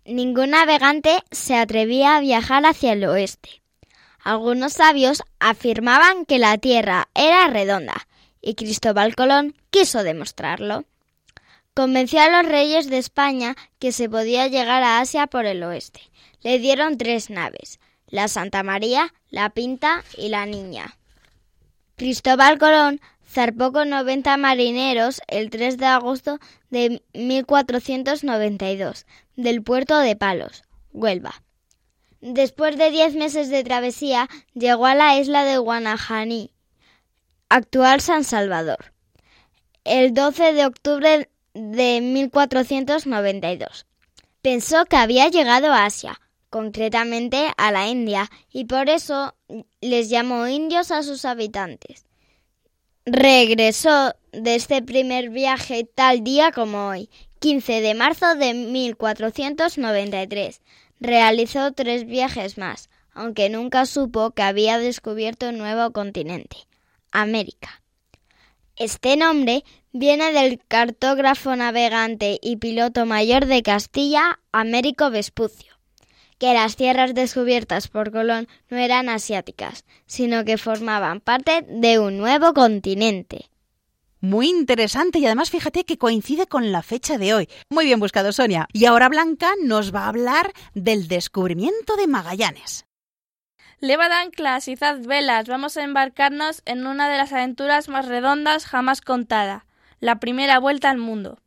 [0.05, 3.63] Ningún navegante se atrevía a viajar hacia el oeste.
[4.23, 8.07] Algunos sabios afirmaban que la Tierra era redonda
[8.41, 10.85] y Cristóbal Colón quiso demostrarlo.
[11.75, 16.01] Convenció a los reyes de España que se podía llegar a Asia por el oeste.
[16.41, 20.97] Le dieron tres naves, la Santa María, la Pinta y la Niña.
[21.97, 26.39] Cristóbal Colón zarpó con 90 marineros el 3 de agosto
[26.71, 31.43] de 1492 del puerto de Palos, Huelva.
[32.21, 36.53] Después de diez meses de travesía, llegó a la isla de Guanajaní,
[37.49, 38.93] actual San Salvador.
[39.83, 43.87] El 12 de octubre de 1492.
[44.43, 49.35] Pensó que había llegado a Asia, concretamente a la India, y por eso
[49.81, 52.05] les llamó indios a sus habitantes.
[53.07, 60.61] Regresó de este primer viaje tal día como hoy, 15 de marzo de 1493.
[61.01, 66.57] Realizó tres viajes más, aunque nunca supo que había descubierto un nuevo continente,
[67.13, 67.84] América.
[68.77, 75.79] Este nombre viene del cartógrafo navegante y piloto mayor de Castilla, Américo Vespucio,
[76.39, 82.19] que las tierras descubiertas por Colón no eran asiáticas, sino que formaban parte de un
[82.19, 83.49] nuevo continente.
[84.21, 87.49] Muy interesante y además fíjate que coincide con la fecha de hoy.
[87.71, 88.67] Muy bien buscado, Sonia.
[88.73, 92.87] Y ahora Blanca nos va a hablar del descubrimiento de Magallanes.
[93.85, 99.03] Levad anclas, izad velas, vamos a embarcarnos en una de las aventuras más redondas jamás
[99.03, 99.67] contada,
[100.01, 101.39] la primera vuelta al mundo.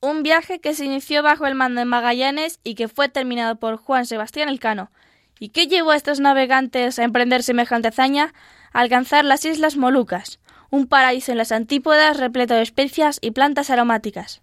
[0.00, 3.76] Un viaje que se inició bajo el mando de Magallanes y que fue terminado por
[3.76, 4.90] Juan Sebastián Elcano.
[5.38, 8.32] ¿Y qué llevó a estos navegantes a emprender semejante hazaña?
[8.72, 13.68] A alcanzar las Islas Molucas, un paraíso en las antípodas repleto de especias y plantas
[13.68, 14.40] aromáticas.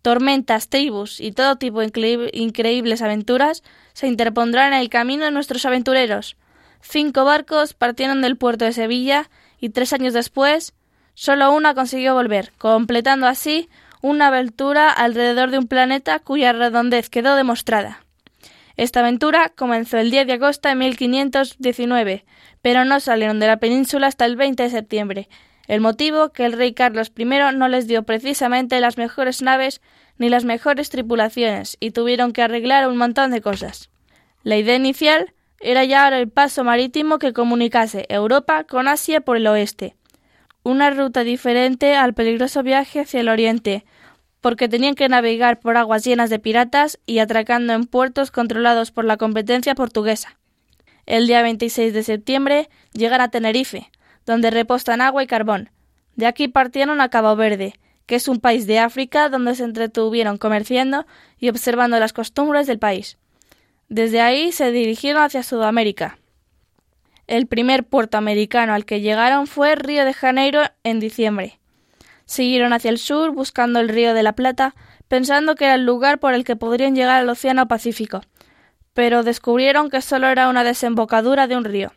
[0.00, 5.66] Tormentas, tribus y todo tipo de increíbles aventuras se interpondrán en el camino de nuestros
[5.66, 6.38] aventureros,
[6.86, 10.74] Cinco barcos partieron del puerto de Sevilla y tres años después
[11.14, 13.68] Solo una consiguió volver, completando así
[14.02, 18.04] una aventura alrededor de un planeta cuya redondez quedó demostrada.
[18.76, 22.24] Esta aventura comenzó el 10 de agosto de 1519,
[22.60, 25.28] pero no salieron de la península hasta el 20 de septiembre,
[25.68, 29.80] el motivo que el rey Carlos I no les dio precisamente las mejores naves
[30.18, 33.88] ni las mejores tripulaciones y tuvieron que arreglar un montón de cosas.
[34.42, 39.46] La idea inicial era hallar el paso marítimo que comunicase Europa con Asia por el
[39.46, 39.96] oeste,
[40.62, 43.84] una ruta diferente al peligroso viaje hacia el oriente,
[44.40, 49.04] porque tenían que navegar por aguas llenas de piratas y atracando en puertos controlados por
[49.04, 50.38] la competencia portuguesa.
[51.06, 53.90] El día 26 de septiembre llegan a Tenerife,
[54.26, 55.70] donde repostan agua y carbón.
[56.16, 57.74] De aquí partieron a Cabo Verde,
[58.06, 61.06] que es un país de África donde se entretuvieron comerciando
[61.38, 63.18] y observando las costumbres del país.
[63.94, 66.18] Desde ahí se dirigieron hacia Sudamérica.
[67.28, 71.60] El primer puerto americano al que llegaron fue Río de Janeiro en diciembre.
[72.24, 74.74] Siguieron hacia el sur buscando el río de la Plata,
[75.06, 78.22] pensando que era el lugar por el que podrían llegar al Océano Pacífico,
[78.94, 81.92] pero descubrieron que solo era una desembocadura de un río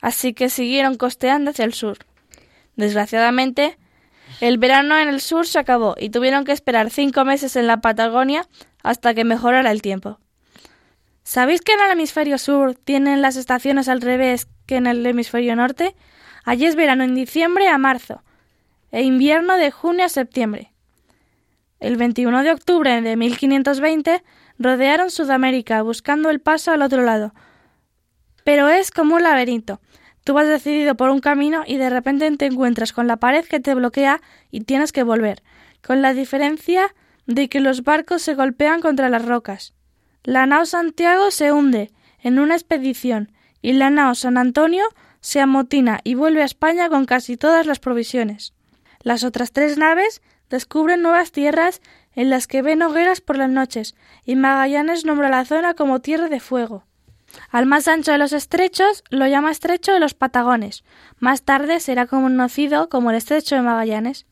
[0.00, 1.98] así que siguieron costeando hacia el sur.
[2.76, 3.76] Desgraciadamente,
[4.40, 7.80] el verano en el sur se acabó y tuvieron que esperar cinco meses en la
[7.80, 8.46] Patagonia
[8.82, 10.20] hasta que mejorara el tiempo.
[11.26, 15.56] ¿Sabéis que en el hemisferio sur tienen las estaciones al revés que en el hemisferio
[15.56, 15.96] norte?
[16.44, 18.22] Allí es verano en diciembre a marzo
[18.92, 20.72] e invierno de junio a septiembre.
[21.80, 24.22] El 21 de octubre de 1520
[24.60, 27.34] rodearon Sudamérica buscando el paso al otro lado,
[28.44, 29.80] pero es como un laberinto.
[30.22, 33.58] Tú vas decidido por un camino y de repente te encuentras con la pared que
[33.58, 34.20] te bloquea
[34.52, 35.42] y tienes que volver,
[35.84, 36.94] con la diferencia
[37.26, 39.75] de que los barcos se golpean contra las rocas.
[40.26, 43.30] La nao Santiago se hunde en una expedición
[43.62, 44.84] y la nao San Antonio
[45.20, 48.52] se amotina y vuelve a España con casi todas las provisiones.
[49.04, 51.80] Las otras tres naves descubren nuevas tierras
[52.12, 56.28] en las que ven hogueras por las noches y Magallanes nombra la zona como Tierra
[56.28, 56.82] de Fuego.
[57.48, 60.82] Al más ancho de los estrechos lo llama Estrecho de los Patagones.
[61.20, 64.26] Más tarde será conocido como el Estrecho de Magallanes.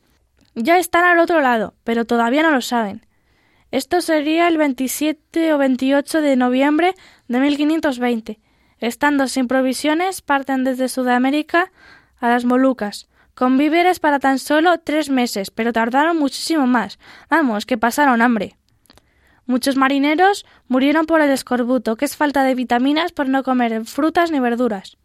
[0.57, 3.07] Ya están al otro lado, pero todavía no lo saben.
[3.75, 6.95] Esto sería el 27 o 28 de noviembre
[7.27, 8.39] de 1520.
[8.79, 11.73] Estando sin provisiones, parten desde Sudamérica
[12.21, 17.01] a las Molucas, con víveres para tan solo tres meses, pero tardaron muchísimo más.
[17.29, 18.57] Vamos, que pasaron hambre.
[19.45, 24.31] Muchos marineros murieron por el escorbuto, que es falta de vitaminas por no comer frutas
[24.31, 24.99] ni verduras.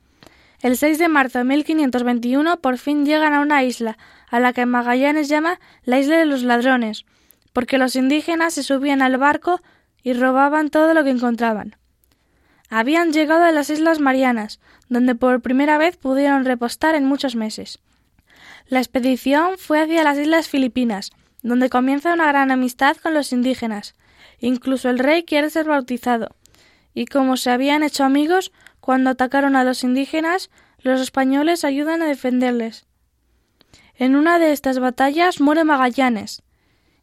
[0.61, 3.97] El 6 de marzo de 1521 por fin llegan a una isla,
[4.29, 7.07] a la que Magallanes llama la isla de los ladrones,
[7.53, 9.61] porque los indígenas se subían al barco
[10.03, 11.75] y robaban todo lo que encontraban.
[12.69, 14.59] Habían llegado a las Islas Marianas,
[14.89, 17.79] donde por primera vez pudieron repostar en muchos meses.
[18.67, 23.95] La expedición fue hacia las Islas Filipinas, donde comienza una gran amistad con los indígenas,
[24.39, 26.35] Incluso el rey quiere ser bautizado.
[26.93, 32.07] Y como se habían hecho amigos, cuando atacaron a los indígenas, los españoles ayudan a
[32.07, 32.85] defenderles.
[33.95, 36.41] En una de estas batallas muere Magallanes.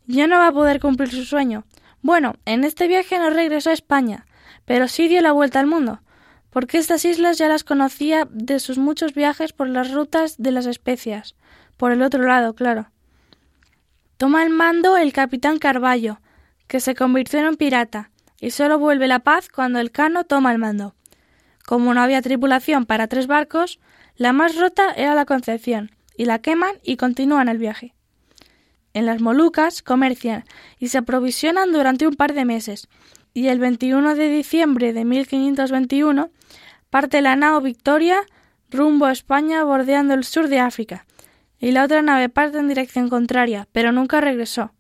[0.07, 1.65] Ya no va a poder cumplir su sueño.
[2.03, 4.27] Bueno, en este viaje no regresó a España,
[4.65, 6.01] pero sí dio la vuelta al mundo,
[6.51, 10.67] porque estas islas ya las conocía de sus muchos viajes por las rutas de las
[10.67, 11.35] especias,
[11.77, 12.91] por el otro lado, claro.
[14.17, 16.21] Toma el mando el capitán Carballo,
[16.69, 20.53] que se convirtió en un pirata, y solo vuelve la paz cuando el Cano toma
[20.53, 20.95] el mando.
[21.67, 23.81] Como no había tripulación para tres barcos,
[24.17, 27.96] la más rota era la Concepción, y la queman y continúan el viaje.
[28.97, 30.47] En las Molucas comercian
[30.79, 32.89] y se aprovisionan durante un par de meses,
[33.35, 36.31] y el 21 de diciembre de 1521
[36.89, 38.23] parte la nao Victoria
[38.71, 41.05] rumbo a España bordeando el sur de África,
[41.61, 44.73] y la otra nave parte en dirección contraria, pero nunca regresó.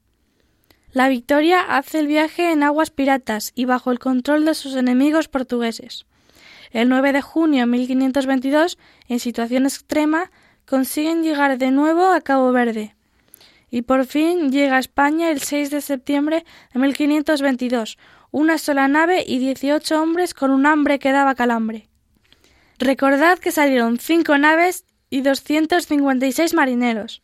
[0.93, 5.29] La Victoria hace el viaje en aguas piratas y bajo el control de sus enemigos
[5.29, 6.07] portugueses.
[6.71, 10.31] El 9 de junio de 1522, en situación extrema,
[10.65, 12.96] consiguen llegar de nuevo a Cabo Verde.
[13.71, 17.99] Y por fin llega a España el 6 de septiembre de 1522,
[18.31, 21.89] una sola nave y 18 hombres con un hambre que daba calambre.
[22.79, 27.23] Recordad que salieron cinco naves y 256 marineros.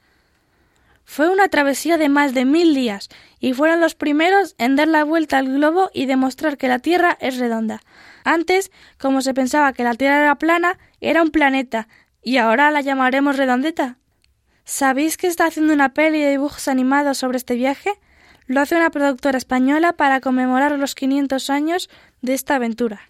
[1.05, 5.05] Fue una travesía de más de mil días y fueron los primeros en dar la
[5.05, 7.83] vuelta al globo y demostrar que la Tierra es redonda.
[8.24, 11.88] Antes, como se pensaba que la Tierra era plana, era un planeta,
[12.22, 13.98] y ahora la llamaremos redondeta.
[14.64, 17.90] ¿Sabéis que está haciendo una peli de dibujos animados sobre este viaje?
[18.46, 23.01] Lo hace una productora española para conmemorar los 500 años de esta aventura.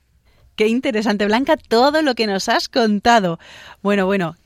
[0.57, 3.38] Qué interesante, Blanca, todo lo que nos has contado.
[3.83, 4.37] Bueno, bueno,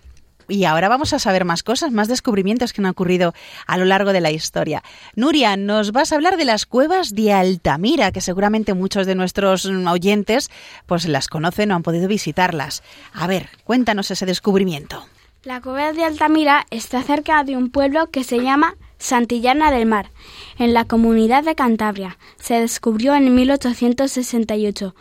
[0.49, 3.35] Y ahora vamos a saber más cosas, más descubrimientos que han ocurrido
[3.67, 4.85] a lo largo de la historia.
[5.17, 9.67] Nuria, nos vas a hablar de las cuevas de Altamira, que seguramente muchos de nuestros
[9.67, 10.49] oyentes
[10.87, 12.85] pues las conocen o han podido visitarlas.
[13.13, 15.09] A ver, cuéntanos ese descubrimiento.
[15.47, 20.11] La cueva de Altamira está cerca de un pueblo que se llama Santillana del Mar,
[20.59, 22.19] en la comunidad de Cantabria.
[22.37, 24.97] Se descubrió en 1868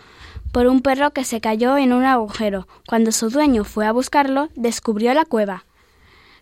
[0.51, 2.67] por un perro que se cayó en un agujero.
[2.87, 5.65] Cuando su dueño fue a buscarlo, descubrió la cueva.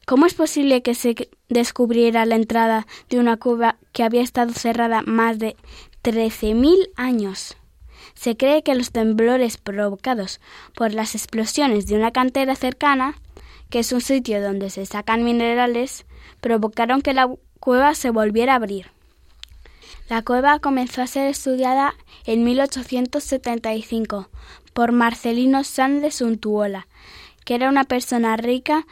[0.06, 5.02] ¿Cómo es posible que se descubriera la entrada de una cueva que había estado cerrada
[5.04, 5.56] más de
[6.04, 7.56] 13.000 años?
[8.16, 10.42] Se cree que los temblores provocados
[10.76, 13.16] por las explosiones de una cantera cercana,
[13.74, 16.06] que es un sitio donde se sacan minerales,
[16.42, 17.28] provocaron que la
[17.60, 18.92] cueva se volviera a abrir.
[20.10, 21.96] La cueva comenzó a ser estudiada
[22.28, 24.30] en 1875
[24.74, 26.88] por Marcelino San de Suntuola,
[27.46, 28.86] que era una persona rica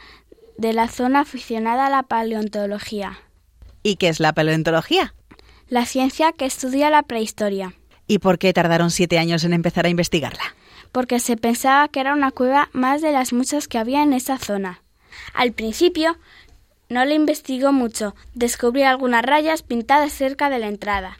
[0.58, 3.20] de la zona aficionada a la paleontología.
[3.84, 5.14] ¿Y qué es la paleontología?
[5.68, 7.72] La ciencia que estudia la prehistoria.
[8.08, 10.56] ¿Y por qué tardaron siete años en empezar a investigarla?
[10.92, 14.38] Porque se pensaba que era una cueva más de las muchas que había en esa
[14.38, 14.82] zona.
[15.34, 16.16] Al principio
[16.88, 21.18] no le investigó mucho, descubrió algunas rayas pintadas cerca de la entrada.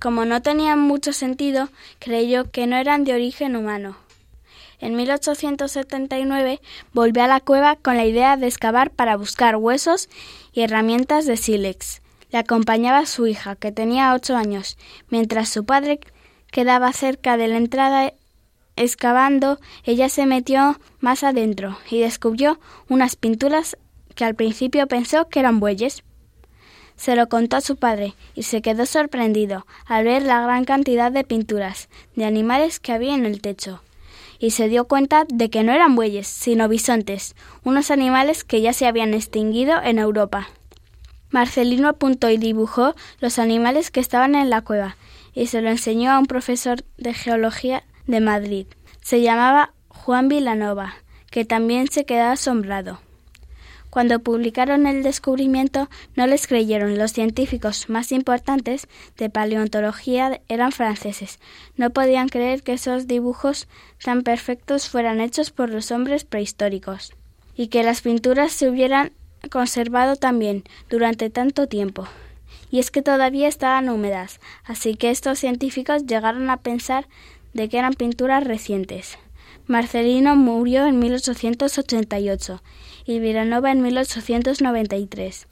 [0.00, 3.96] Como no tenían mucho sentido, creyó que no eran de origen humano.
[4.80, 6.60] En 1879
[6.92, 10.08] volvió a la cueva con la idea de excavar para buscar huesos
[10.52, 12.02] y herramientas de sílex.
[12.30, 14.76] Le acompañaba su hija, que tenía ocho años,
[15.08, 16.00] mientras su padre
[16.50, 18.12] quedaba cerca de la entrada
[18.76, 22.58] excavando, ella se metió más adentro y descubrió
[22.88, 23.76] unas pinturas
[24.14, 26.02] que al principio pensó que eran bueyes.
[26.96, 31.10] Se lo contó a su padre y se quedó sorprendido al ver la gran cantidad
[31.10, 33.82] de pinturas de animales que había en el techo.
[34.38, 38.72] Y se dio cuenta de que no eran bueyes, sino bisontes, unos animales que ya
[38.72, 40.48] se habían extinguido en Europa.
[41.30, 44.96] Marcelino apuntó y dibujó los animales que estaban en la cueva
[45.34, 48.66] y se lo enseñó a un profesor de geología de Madrid.
[49.00, 50.94] Se llamaba Juan Vilanova,
[51.30, 53.00] que también se quedó asombrado.
[53.92, 56.96] Cuando publicaron el descubrimiento no les creyeron.
[56.96, 58.88] Los científicos más importantes
[59.18, 61.38] de paleontología eran franceses.
[61.76, 63.68] No podían creer que esos dibujos
[64.02, 67.12] tan perfectos fueran hechos por los hombres prehistóricos
[67.54, 69.12] y que las pinturas se hubieran
[69.50, 72.08] conservado también durante tanto tiempo.
[72.70, 77.08] Y es que todavía estaban húmedas, así que estos científicos llegaron a pensar
[77.52, 79.18] de que eran pinturas recientes.
[79.66, 82.62] Marcelino murió en 1888
[83.04, 85.46] y Vilanova en 1893.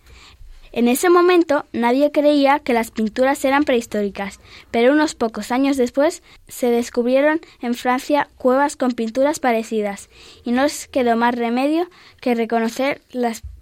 [0.73, 4.39] En ese momento nadie creía que las pinturas eran prehistóricas,
[4.71, 10.09] pero unos pocos años después se descubrieron en Francia cuevas con pinturas parecidas,
[10.45, 11.89] y no les quedó más remedio
[12.21, 13.03] que reconocer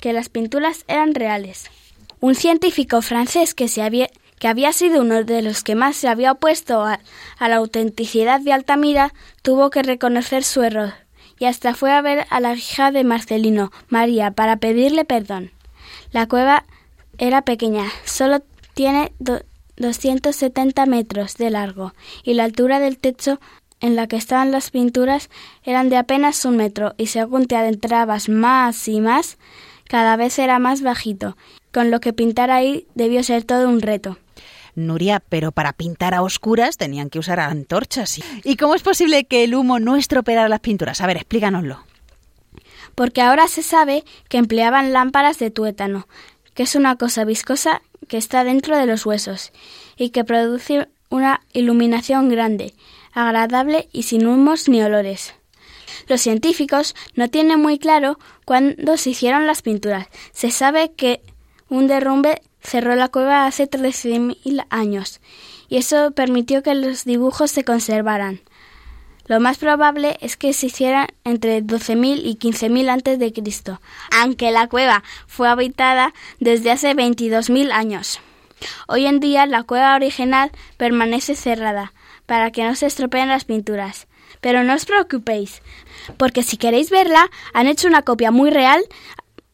[0.01, 1.71] que las pinturas eran reales.
[2.21, 6.09] Un científico francés que, se había, que había sido uno de los que más se
[6.09, 7.01] había opuesto a,
[7.41, 10.95] la autenticidad de Altamira tuvo que reconocer su error
[11.39, 15.53] y hasta fue a ver a la hija de Marcelino, María, para pedirle perdón.
[16.11, 16.65] La cueva
[17.17, 18.43] era pequeña, solo
[18.75, 19.13] tiene
[19.77, 23.41] 270 metros de largo y la altura del techo
[23.81, 25.31] en la que estaban las pinturas
[25.63, 29.39] eran de apenas un metro y según te adentrabas más y más,
[29.89, 31.37] cada vez era más bajito,
[31.73, 34.19] con lo que pintar ahí debió ser todo un reto.
[34.87, 38.21] Nuria, pero para pintar a oscuras tenían que usar antorchas.
[38.45, 41.01] ¿Y cómo es posible que el humo no estropeara las pinturas?
[41.01, 41.85] A ver, explícanoslo.
[42.95, 46.09] Porque ahora se sabe que empleaban lámparas de tuétano,
[46.55, 49.53] que es una cosa viscosa que está dentro de los huesos
[49.97, 52.75] y que produce una iluminación grande,
[53.13, 55.35] agradable y sin humos ni olores.
[56.07, 60.09] Los científicos no tienen muy claro cuándo se hicieron las pinturas.
[60.33, 61.21] Se sabe que
[61.69, 65.21] un derrumbe cerró la cueva hace 13.000 años
[65.69, 68.41] y eso permitió que los dibujos se conservaran.
[69.27, 73.81] Lo más probable es que se hicieran entre 12.000 y 15.000 antes de Cristo,
[74.11, 78.21] aunque la cueva fue habitada desde hace 22.000 años.
[78.87, 81.93] Hoy en día la cueva original permanece cerrada
[82.25, 84.09] para que no se estropeen las pinturas.
[84.41, 85.63] Pero no os preocupéis,
[86.17, 88.83] porque si queréis verla, han hecho una copia muy real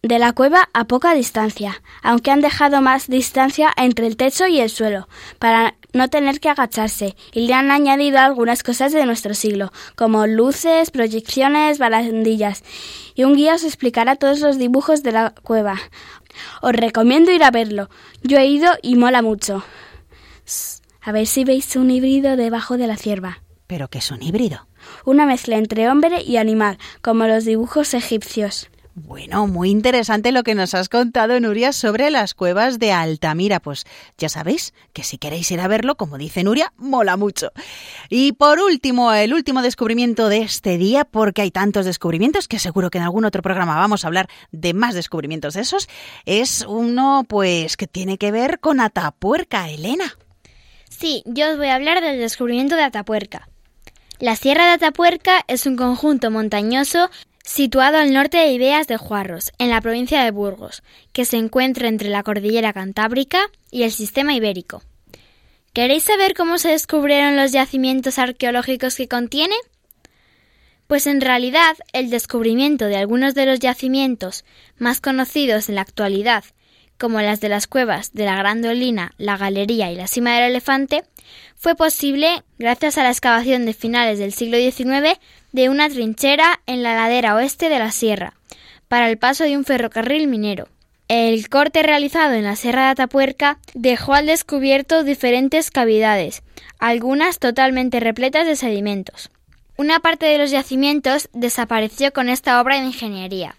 [0.05, 4.61] de la cueva a poca distancia, aunque han dejado más distancia entre el techo y
[4.61, 9.33] el suelo, para no tener que agacharse, y le han añadido algunas cosas de nuestro
[9.33, 12.65] siglo, como luces, proyecciones, barandillas,
[13.15, 15.81] y un guía os explicará todos los dibujos de la cueva.
[16.61, 17.89] Os recomiendo ir a verlo.
[18.23, 19.65] Yo he ido y mola mucho.
[21.01, 23.43] A ver si veis un híbrido debajo de la cierva.
[23.67, 24.67] ¿Pero qué es un híbrido?
[25.07, 28.69] Una mezcla entre hombre y animal, como los dibujos egipcios.
[28.97, 33.59] Bueno, muy interesante lo que nos has contado, Nuria, sobre las cuevas de Altamira.
[33.59, 33.87] Pues
[34.19, 37.51] ya sabéis que si queréis ir a verlo, como dice Nuria, mola mucho.
[38.09, 42.89] Y por último, el último descubrimiento de este día, porque hay tantos descubrimientos que seguro
[42.89, 45.89] que en algún otro programa vamos a hablar de más descubrimientos de esos,
[46.25, 50.17] es uno pues que tiene que ver con Atapuerca, Elena.
[50.89, 53.49] Sí, yo os voy a hablar del descubrimiento de Atapuerca.
[54.21, 57.11] La Sierra de Atapuerca es un conjunto montañoso
[57.45, 60.83] situado al norte de Ideas de Juarros, en la provincia de Burgos,
[61.13, 64.83] que se encuentra entre la cordillera Cantábrica y el sistema ibérico.
[65.75, 69.57] ¿Queréis saber cómo se descubrieron los yacimientos arqueológicos que contiene?
[70.87, 74.45] Pues en realidad el descubrimiento de algunos de los yacimientos
[74.79, 76.45] más conocidos en la actualidad,
[76.99, 80.51] como las de las cuevas de la Gran Dolina, la Galería y la Cima del
[80.51, 81.03] Elefante,
[81.57, 85.19] fue posible gracias a la excavación de finales del siglo XIX
[85.53, 88.35] de una trinchera en la ladera oeste de la sierra,
[88.89, 90.69] para el paso de un ferrocarril minero.
[91.09, 96.43] El corte realizado en la Sierra de Atapuerca dejó al descubierto diferentes cavidades,
[96.79, 99.31] algunas totalmente repletas de sedimentos.
[99.77, 103.57] Una parte de los yacimientos desapareció con esta obra de ingeniería,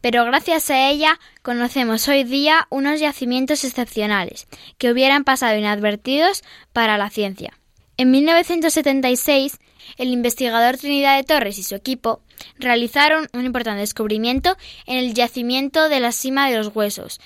[0.00, 4.46] pero gracias a ella conocemos hoy día unos yacimientos excepcionales
[4.78, 6.42] que hubieran pasado inadvertidos
[6.72, 7.58] para la ciencia.
[7.96, 9.58] En 1976,
[9.96, 12.22] el investigador Trinidad de Torres y su equipo
[12.58, 17.20] realizaron un importante descubrimiento en el yacimiento de la cima de los huesos,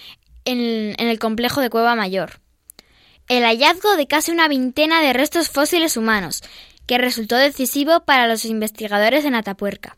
[0.44, 2.40] en, el complejo de Cueva Mayor.
[3.28, 6.42] El hallazgo de casi una veintena de restos fósiles humanos,
[6.86, 9.96] que resultó decisivo para los investigadores en Atapuerca,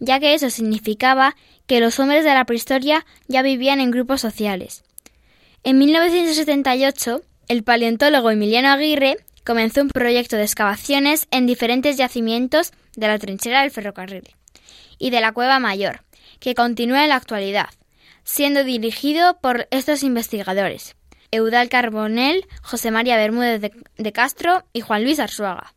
[0.00, 1.36] ya que eso significaba
[1.66, 4.82] que los hombres de la prehistoria ya vivían en grupos sociales.
[5.62, 13.08] En 1978, el paleontólogo Emiliano Aguirre comenzó un proyecto de excavaciones en diferentes yacimientos de
[13.08, 14.34] la trinchera del ferrocarril
[14.98, 16.02] y de la Cueva Mayor,
[16.40, 17.68] que continúa en la actualidad,
[18.24, 20.96] siendo dirigido por estos investigadores,
[21.30, 25.74] Eudal Carbonell, José María Bermúdez de, Castro y Juan Luis Arzuaga.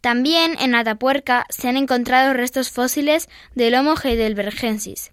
[0.00, 5.12] También en Atapuerca se han encontrado restos fósiles del Homo heidelbergensis.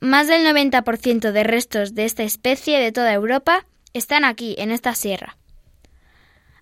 [0.00, 3.64] Más del 90% de restos de esta especie de toda Europa
[3.94, 5.36] están aquí, en esta sierra.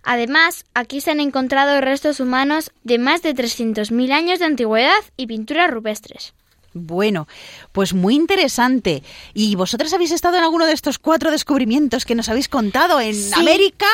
[0.02, 5.26] Además, aquí se han encontrado restos humanos de más de 300.000 años de antigüedad y
[5.26, 6.32] pinturas rupestres.
[6.72, 7.26] Bueno,
[7.72, 9.02] pues muy interesante.
[9.34, 13.16] ¿Y vosotras habéis estado en alguno de estos cuatro descubrimientos que nos habéis contado en
[13.34, 13.86] América?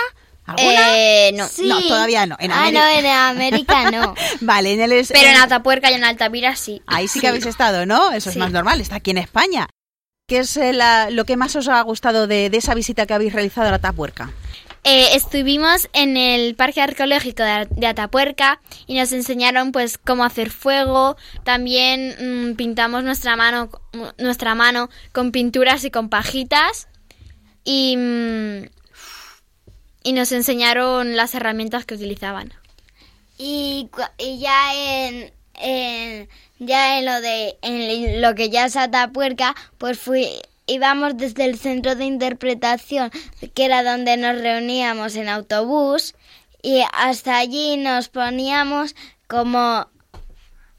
[0.45, 0.97] ¿Alguna?
[0.99, 1.47] Eh, no.
[1.65, 2.37] No, todavía no.
[2.41, 2.81] En ah, América.
[2.81, 4.15] no, en América no.
[4.41, 4.93] vale, en el...
[4.93, 6.83] es- Pero en Atapuerca y en Altamira sí.
[6.87, 8.11] Ahí sí que habéis estado, ¿no?
[8.13, 8.39] Eso es Sí.
[8.39, 9.69] más normal, está aquí en España.
[10.29, 13.15] ¿Qué es eh, la- lo que más os ha gustado de, de esa visita que
[13.15, 14.33] habéis realizado a la Tapuerca?
[14.85, 20.51] Eh, estuvimos en el parque arqueológico de, de Atapuerca y nos enseñaron pues cómo hacer
[20.51, 21.17] fuego.
[21.45, 22.17] También
[22.51, 23.71] mm, pintamos nuestra mano,
[24.19, 26.89] nuestra mano con pinturas y con pajitas
[27.63, 28.65] y, mm,
[30.03, 32.53] y nos enseñaron las herramientas que utilizaban.
[33.39, 33.89] Y,
[34.19, 36.29] ya en, en-
[36.59, 40.29] ya en lo de en lo que ya es Atapuerca, pues fui
[40.67, 43.11] íbamos desde el centro de interpretación,
[43.55, 46.15] que era donde nos reuníamos en autobús,
[46.63, 48.95] y hasta allí nos poníamos
[49.27, 49.89] como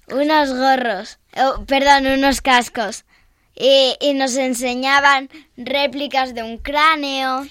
[0.08, 3.04] unos gorros, oh, perdón, unos cascos.
[3.56, 7.46] Y, y nos enseñaban réplicas de un cráneo.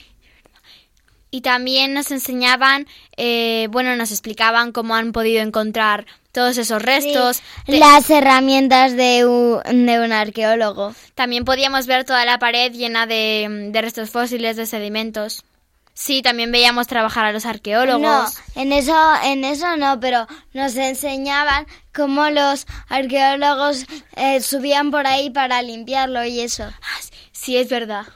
[1.34, 7.42] Y también nos enseñaban, eh, bueno, nos explicaban cómo han podido encontrar todos esos restos.
[7.66, 10.94] Las herramientas de un, de un arqueólogo.
[11.14, 15.42] También podíamos ver toda la pared llena de, de restos fósiles, de sedimentos.
[15.94, 18.02] Sí, también veíamos trabajar a los arqueólogos.
[18.02, 25.06] No, en eso, en eso no, pero nos enseñaban cómo los arqueólogos eh, subían por
[25.06, 26.64] ahí para limpiarlo y eso.
[27.32, 28.06] Sí, es verdad.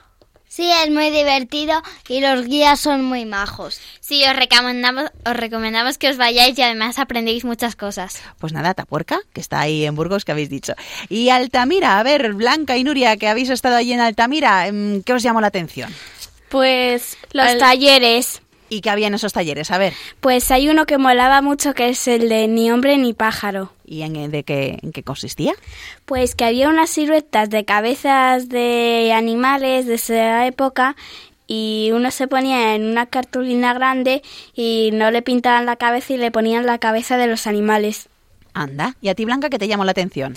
[0.57, 3.79] Sí, es muy divertido y los guías son muy majos.
[4.01, 8.23] Sí, os recomendamos, os recomendamos que os vayáis y además aprendéis muchas cosas.
[8.39, 10.73] Pues nada, Tapuerca, que está ahí en Burgos, que habéis dicho.
[11.11, 15.13] Y Altamira, a ver, Blanca y Nuria, que habéis estado allí en Altamira, em, ¿qué
[15.13, 15.95] os llamó la atención?
[16.49, 18.41] Pues los Al- talleres.
[18.69, 19.71] ¿Y qué había en esos talleres?
[19.71, 23.13] A ver, Pues hay uno que molaba mucho que es el de ni hombre ni
[23.13, 23.73] pájaro.
[23.85, 25.53] ¿y en, de qué, en qué consistía?
[26.05, 30.97] Pues que había unas siluetas de cabezas de animales de esa época
[31.47, 34.23] y uno se ponía en una cartulina grande
[34.55, 38.09] y no le pintaban la cabeza y le ponían la cabeza de los animales.
[38.55, 40.35] Anda, ¿y a ti, Blanca, qué te llamó la atención?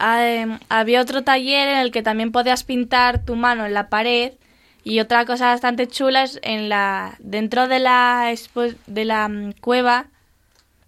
[0.00, 3.88] Ah, em, había otro taller en el que también podías pintar tu mano en la
[3.90, 4.32] pared
[4.82, 8.34] y otra cosa bastante chula es en la dentro de la
[8.86, 10.06] de la mm, cueva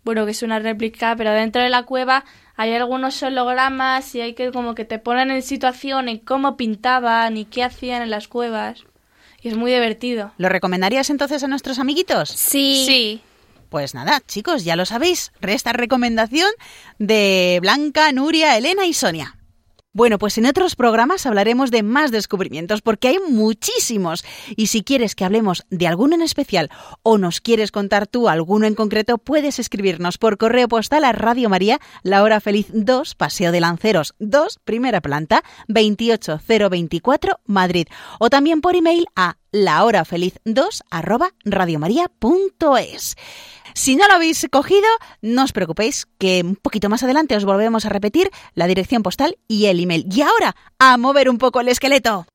[0.05, 2.25] bueno, que es una réplica, pero dentro de la cueva
[2.57, 7.37] hay algunos hologramas y hay que como que te ponen en situación en cómo pintaban
[7.37, 8.85] y qué hacían en las cuevas.
[9.43, 10.33] Y es muy divertido.
[10.39, 12.29] ¿Lo recomendarías entonces a nuestros amiguitos?
[12.29, 12.85] Sí.
[12.87, 13.21] Sí.
[13.71, 15.33] Pues nada, chicos, ya lo sabéis.
[15.41, 16.51] Resta recomendación
[16.99, 19.37] de Blanca, Nuria, Elena y Sonia.
[19.95, 24.25] Bueno, pues en otros programas hablaremos de más descubrimientos porque hay muchísimos.
[24.57, 26.71] Y si quieres que hablemos de alguno en especial
[27.03, 31.51] o nos quieres contar tú alguno en concreto, puedes escribirnos por correo postal a Radio
[31.51, 37.87] María, La Hora Feliz 2, Paseo de Lanceros 2, primera planta, 28024, Madrid.
[38.19, 43.17] O también por email a lahorafeliz2 arroba radiomaria.es.
[43.75, 44.89] Si no lo habéis cogido,
[45.21, 49.39] no os preocupéis, que un poquito más adelante os volvemos a repetir la dirección postal
[49.49, 50.07] y el email.
[50.11, 52.27] Y ahora, a mover un poco el esqueleto.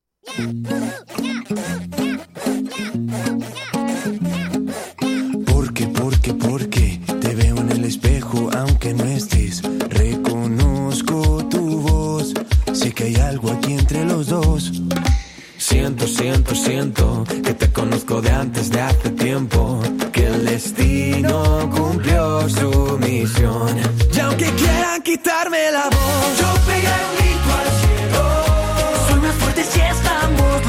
[5.46, 9.62] Porque, porque, porque te veo en el espejo aunque no estés.
[9.90, 12.34] Reconozco tu voz.
[12.74, 14.72] Sé que hay algo aquí entre los dos.
[15.78, 19.80] Siento, siento, siento que te conozco de antes de hace tiempo.
[20.12, 23.78] Que el destino cumplió su misión.
[24.12, 28.24] Y aunque quieran quitarme la voz, yo pegaré un grito al cielo.
[29.08, 30.66] Soy más fuerte si estamos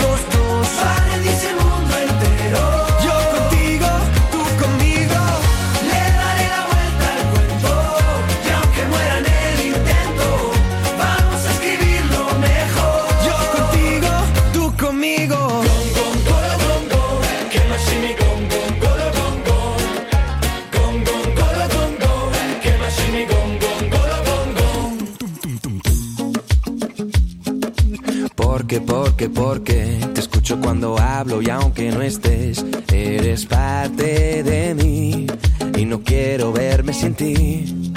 [28.68, 32.62] Porque, porque, porque te escucho cuando hablo y aunque no estés,
[32.92, 35.26] eres parte de mí
[35.74, 37.92] y no quiero verme sin ti.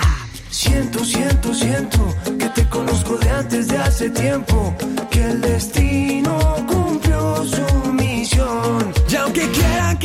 [0.50, 2.00] Siento, siento, siento
[2.40, 4.74] que te conozco de antes de hace tiempo,
[5.10, 6.66] que el destino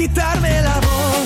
[0.07, 1.25] quitarme la voz,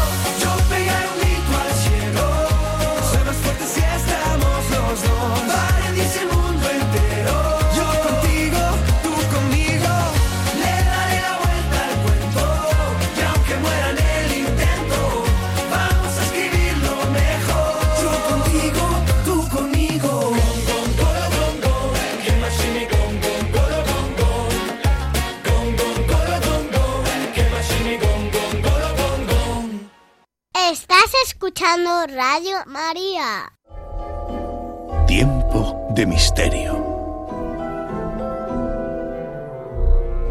[35.93, 36.73] De misterio.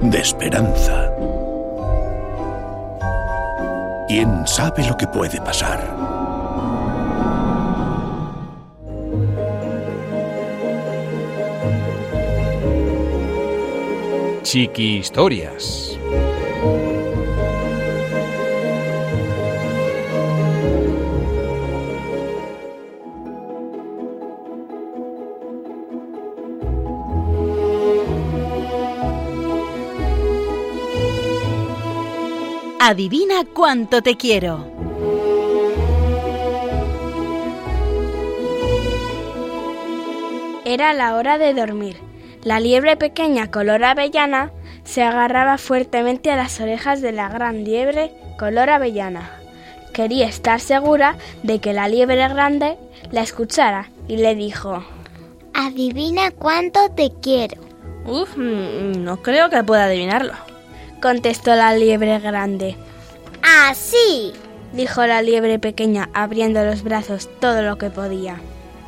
[0.01, 1.13] De esperanza.
[4.09, 5.81] ¿Quién sabe lo que puede pasar?
[14.43, 15.90] Chiqui Historias.
[32.91, 34.67] Adivina cuánto te quiero.
[40.65, 41.99] Era la hora de dormir.
[42.43, 44.51] La liebre pequeña color avellana
[44.83, 49.39] se agarraba fuertemente a las orejas de la gran liebre color avellana.
[49.93, 51.15] Quería estar segura
[51.45, 52.77] de que la liebre grande
[53.13, 54.85] la escuchara y le dijo
[55.55, 57.61] Adivina cuánto te quiero.
[58.05, 60.50] Uf, mm, no creo que pueda adivinarlo.
[61.01, 62.77] Contestó la liebre grande.
[63.43, 64.33] Así,
[64.73, 68.41] dijo la liebre pequeña, abriendo los brazos todo lo que podía.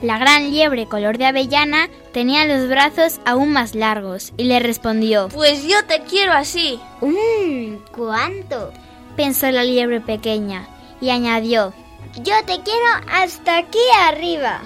[0.02, 5.28] La gran liebre color de avellana tenía los brazos aún más largos y le respondió
[5.28, 6.80] Pues yo te quiero así.
[7.00, 8.72] Mmm, ¿cuánto?
[9.16, 10.66] pensó la liebre pequeña
[11.00, 11.72] y añadió
[12.16, 14.62] Yo te quiero hasta aquí arriba.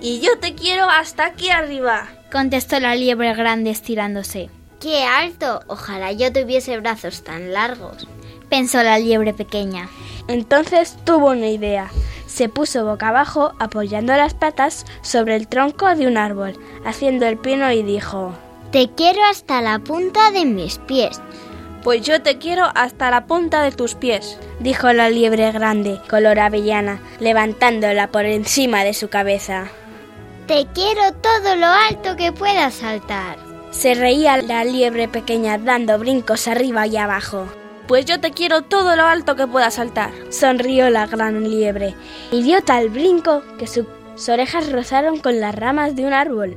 [0.00, 4.50] Y yo te quiero hasta aquí arriba, contestó la liebre grande estirándose.
[4.80, 5.60] ¡Qué alto!
[5.66, 8.06] Ojalá yo tuviese brazos tan largos,
[8.48, 9.88] pensó la liebre pequeña.
[10.28, 11.90] Entonces tuvo una idea.
[12.26, 17.38] Se puso boca abajo apoyando las patas sobre el tronco de un árbol, haciendo el
[17.38, 18.34] pino y dijo
[18.70, 21.20] Te quiero hasta la punta de mis pies.
[21.82, 26.38] Pues yo te quiero hasta la punta de tus pies, dijo la liebre grande, color
[26.38, 29.68] avellana, levantándola por encima de su cabeza.
[30.46, 33.47] Te quiero todo lo alto que puedas saltar.
[33.70, 37.46] Se reía la liebre pequeña dando brincos arriba y abajo.
[37.86, 40.10] Pues yo te quiero todo lo alto que pueda saltar.
[40.30, 41.94] Sonrió la gran liebre
[42.30, 43.86] y dio tal brinco que sus
[44.28, 46.56] orejas rozaron con las ramas de un árbol.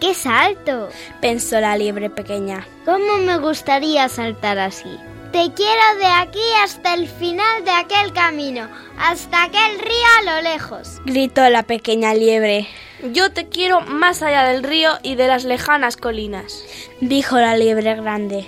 [0.00, 0.88] ¡Qué salto!
[1.20, 2.66] pensó la liebre pequeña.
[2.84, 4.98] ¿Cómo me gustaría saltar así?
[5.32, 8.68] Te quiero de aquí hasta el final de aquel camino,
[8.98, 12.68] hasta aquel río a lo lejos, gritó la pequeña liebre.
[13.14, 16.62] Yo te quiero más allá del río y de las lejanas colinas,
[17.00, 18.46] dijo la liebre grande.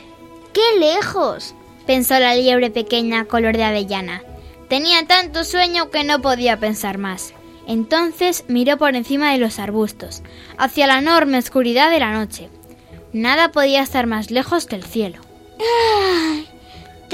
[0.52, 1.54] ¡Qué lejos!
[1.86, 4.22] pensó la liebre pequeña color de avellana.
[4.68, 7.32] Tenía tanto sueño que no podía pensar más.
[7.66, 10.22] Entonces miró por encima de los arbustos,
[10.58, 12.50] hacia la enorme oscuridad de la noche.
[13.14, 15.20] Nada podía estar más lejos que el cielo.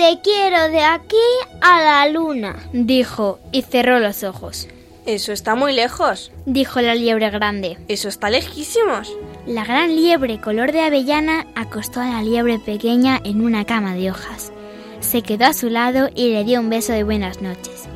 [0.01, 1.18] Te quiero de aquí
[1.61, 4.66] a la luna, dijo, y cerró los ojos.
[5.05, 7.76] Eso está muy lejos, dijo la liebre grande.
[7.86, 9.14] Eso está lejísimos.
[9.46, 14.11] La gran liebre color de avellana acostó a la liebre pequeña en una cama de
[14.11, 14.53] hojas.
[15.01, 17.86] Se quedó a su lado y le dio un beso de buenas noches.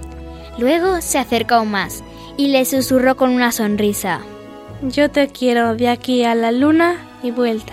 [0.59, 2.05] Luego se acercó aún más
[2.37, 4.21] y le susurró con una sonrisa.
[4.83, 7.73] Yo te quiero de aquí a la luna y vuelta.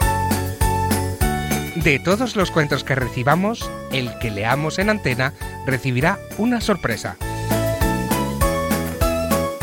[1.75, 5.33] De todos los cuentos que recibamos, el que leamos en antena
[5.65, 7.15] recibirá una sorpresa.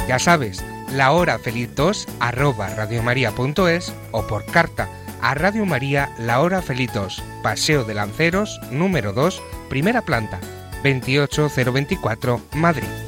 [0.09, 4.89] Ya sabes, la hora feliz 2 arroba radiomaria.es o por carta
[5.21, 10.41] a Radio María La Hora Feliz 2, Paseo de Lanceros, número 2, primera planta,
[10.83, 13.08] 28024, Madrid.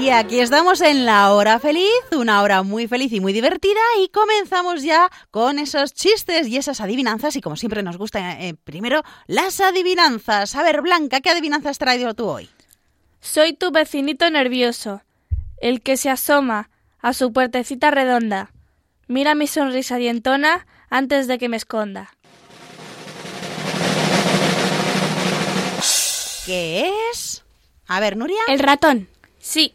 [0.00, 4.08] Y aquí estamos en la hora feliz, una hora muy feliz y muy divertida y
[4.08, 9.02] comenzamos ya con esos chistes y esas adivinanzas y como siempre nos gusta eh, primero
[9.26, 10.54] las adivinanzas.
[10.54, 12.48] A ver, Blanca, ¿qué adivinanzas has traído tú hoy?
[13.20, 15.02] Soy tu vecinito nervioso,
[15.60, 16.70] el que se asoma
[17.00, 18.52] a su puertecita redonda.
[19.08, 22.14] Mira mi sonrisa dientona antes de que me esconda.
[26.46, 27.44] ¿Qué es?
[27.88, 28.38] A ver, Nuria.
[28.46, 29.08] El ratón.
[29.38, 29.74] Sí,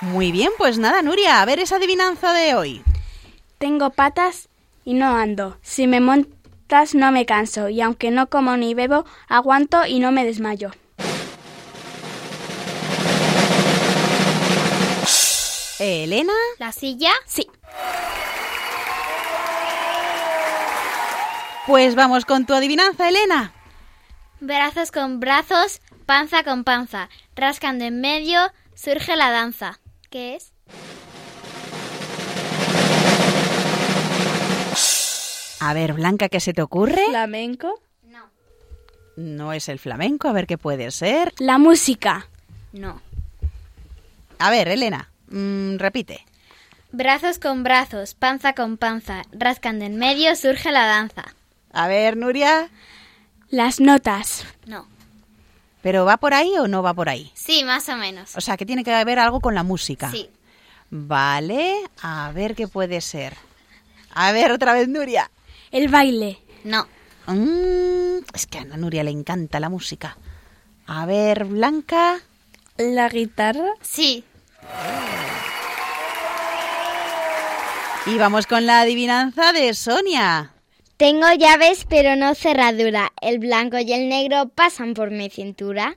[0.00, 2.82] Muy bien, pues nada, Nuria, a ver esa adivinanza de hoy.
[3.58, 4.48] Tengo patas
[4.84, 5.56] y no ando.
[5.62, 6.28] Si me, mon-
[6.62, 10.72] estas no me canso y aunque no como ni bebo, aguanto y no me desmayo.
[15.78, 16.32] Elena.
[16.58, 17.12] ¿La silla?
[17.26, 17.48] Sí.
[21.66, 23.52] Pues vamos con tu adivinanza, Elena.
[24.46, 28.38] Brazos con brazos, panza con panza, rascan de en medio,
[28.74, 29.80] surge la danza.
[30.10, 30.52] ¿Qué es?
[35.60, 37.02] A ver, Blanca, ¿qué se te ocurre?
[37.08, 37.80] ¿Flamenco?
[39.16, 41.32] No es el flamenco, a ver qué puede ser.
[41.38, 42.28] La música.
[42.72, 43.00] No.
[44.38, 46.26] A ver, Elena, mm, repite.
[46.92, 51.34] Brazos con brazos, panza con panza, rascan de en medio, surge la danza.
[51.72, 52.68] A ver, Nuria.
[53.54, 54.44] Las notas.
[54.66, 54.88] No.
[55.80, 57.30] ¿Pero va por ahí o no va por ahí?
[57.34, 58.34] Sí, más o menos.
[58.34, 60.10] O sea, que tiene que ver algo con la música.
[60.10, 60.28] Sí.
[60.90, 63.36] Vale, a ver qué puede ser.
[64.12, 65.30] A ver, otra vez, Nuria.
[65.70, 66.40] El baile.
[66.64, 66.88] No.
[67.28, 70.18] Mm, es que a Ana Nuria le encanta la música.
[70.88, 72.18] A ver, Blanca.
[72.76, 73.70] ¿La guitarra?
[73.82, 74.24] Sí.
[78.06, 80.53] Y vamos con la adivinanza de Sonia.
[80.96, 83.12] Tengo llaves pero no cerradura.
[83.20, 85.96] El blanco y el negro pasan por mi cintura.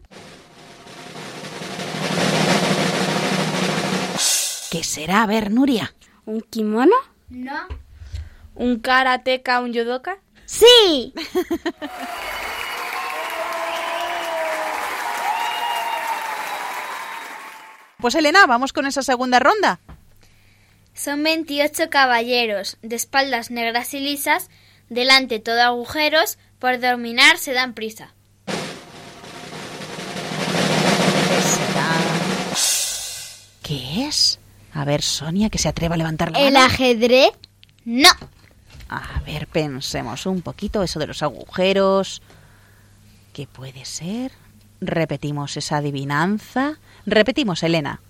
[4.72, 5.24] ¿Qué será?
[5.24, 5.94] A ver, Nuria.
[6.26, 6.96] ¿Un kimono?
[7.30, 7.68] No.
[8.56, 10.20] ¿Un karateka, un judoka?
[10.46, 11.14] Sí.
[18.00, 19.80] Pues Elena, vamos con esa segunda ronda.
[20.94, 24.50] Son 28 caballeros, de espaldas negras y lisas,
[24.90, 28.14] delante todo agujeros, por dominar se dan prisa.
[33.64, 34.40] ¿Qué es?
[34.74, 36.66] A ver, Sonia, que se atreva a levantar la ¿El mano.
[36.66, 37.32] ajedrez?
[37.84, 38.10] No.
[38.90, 42.22] A ver, pensemos un poquito eso de los agujeros.
[43.34, 44.32] ¿Qué puede ser?
[44.80, 46.78] Repetimos esa adivinanza.
[47.06, 48.02] Repetimos, Elena.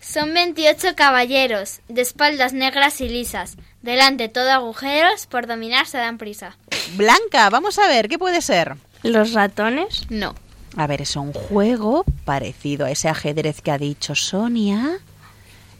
[0.00, 6.18] Son 28 caballeros, de espaldas negras y lisas, delante todo agujeros, por dominar se dan
[6.18, 6.56] prisa.
[6.96, 8.76] Blanca, vamos a ver, ¿qué puede ser?
[9.02, 10.02] ¿Los ratones?
[10.10, 10.34] No.
[10.76, 14.98] A ver, es un juego parecido a ese ajedrez que ha dicho Sonia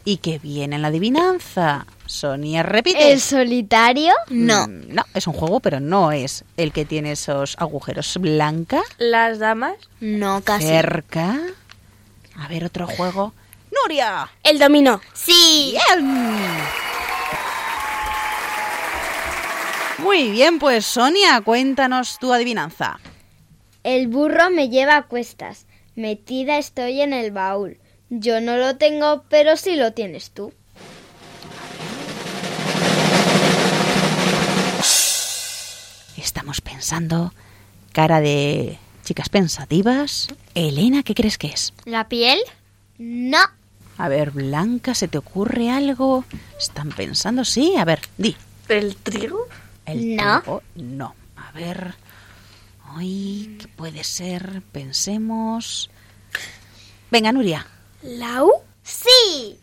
[0.03, 1.85] y que viene en la adivinanza.
[2.07, 3.13] Sonia, repite.
[3.13, 4.13] ¿El solitario?
[4.29, 4.67] No.
[4.67, 8.17] Mm, No, es un juego, pero no es el que tiene esos agujeros.
[8.19, 9.75] Blanca, ¿Las damas?
[10.01, 10.65] No, casi.
[10.67, 11.39] cerca.
[12.35, 13.33] A ver, otro juego.
[13.71, 14.29] Nuria.
[14.43, 14.99] El dominó.
[15.13, 15.77] Sí.
[15.95, 16.51] Bien.
[20.01, 22.99] Muy bien, pues Sonia, cuéntanos tu adivinanza.
[23.83, 25.67] El burro me lleva a cuestas.
[25.95, 27.77] Metida estoy en el baúl.
[28.09, 30.53] Yo no lo tengo, pero sí lo tienes tú.
[36.17, 37.33] Estamos pensando,
[37.93, 40.29] cara de chicas pensativas.
[40.55, 41.73] Elena, ¿qué crees que es?
[41.85, 42.39] ¿La piel?
[42.97, 43.39] No.
[43.97, 46.25] A ver, Blanca, ¿se te ocurre algo?
[46.59, 47.45] ¿Están pensando?
[47.45, 48.35] Sí, a ver, di.
[48.67, 49.47] ¿El trigo?
[49.85, 50.41] El No.
[50.41, 51.15] trigo, no.
[51.35, 51.95] A ver.
[52.95, 54.61] Ay, ¿qué puede ser?
[54.71, 55.89] Pensemos.
[57.09, 57.65] Venga, Nuria.
[58.01, 58.51] ¿La U?
[58.83, 59.59] Sí.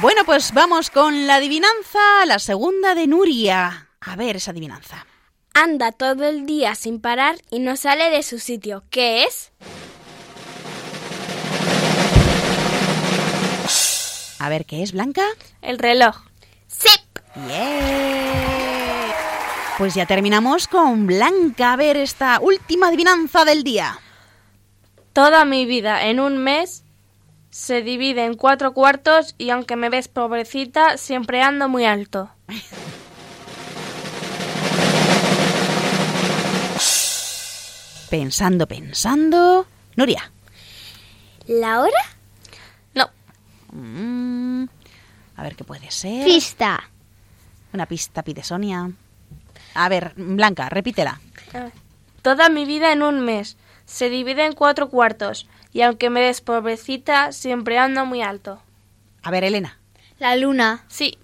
[0.00, 3.88] Bueno, pues vamos con la adivinanza, la segunda de Nuria.
[4.00, 5.04] A ver esa adivinanza.
[5.52, 8.84] Anda todo el día sin parar y no sale de su sitio.
[8.88, 9.50] ¿Qué es?
[14.38, 15.24] A ver qué es, Blanca.
[15.60, 16.16] El reloj.
[16.66, 16.88] Sí.
[17.34, 19.12] Bien.
[19.78, 21.72] Pues ya terminamos con Blanca.
[21.72, 23.98] A ver esta última adivinanza del día.
[25.12, 26.84] Toda mi vida en un mes
[27.50, 32.30] se divide en cuatro cuartos y aunque me ves pobrecita, siempre ando muy alto.
[38.08, 39.66] Pensando, pensando.
[39.96, 40.30] Nuria.
[41.46, 42.00] ¿La hora?
[42.94, 43.08] No,
[43.72, 44.64] Mm,
[45.36, 46.24] a ver qué puede ser.
[46.24, 46.90] Pista.
[47.72, 48.90] Una pista pide Sonia.
[49.74, 51.20] A ver, Blanca, repítela.
[52.22, 53.56] toda mi vida en un mes
[53.86, 58.62] se divide en cuatro cuartos y aunque me ves pobrecita, siempre ando muy alto.
[59.22, 59.78] A ver, Elena.
[60.18, 60.84] La luna.
[60.88, 61.18] Sí,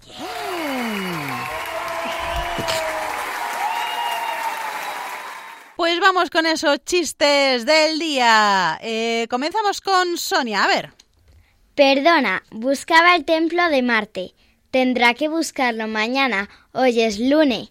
[5.77, 8.79] Pues vamos con esos chistes del día.
[8.81, 10.65] Eh, comenzamos con Sonia.
[10.65, 10.93] A ver.
[11.75, 14.35] Perdona, buscaba el templo de Marte.
[14.71, 16.49] Tendrá que buscarlo mañana.
[16.73, 17.71] Hoy es lunes.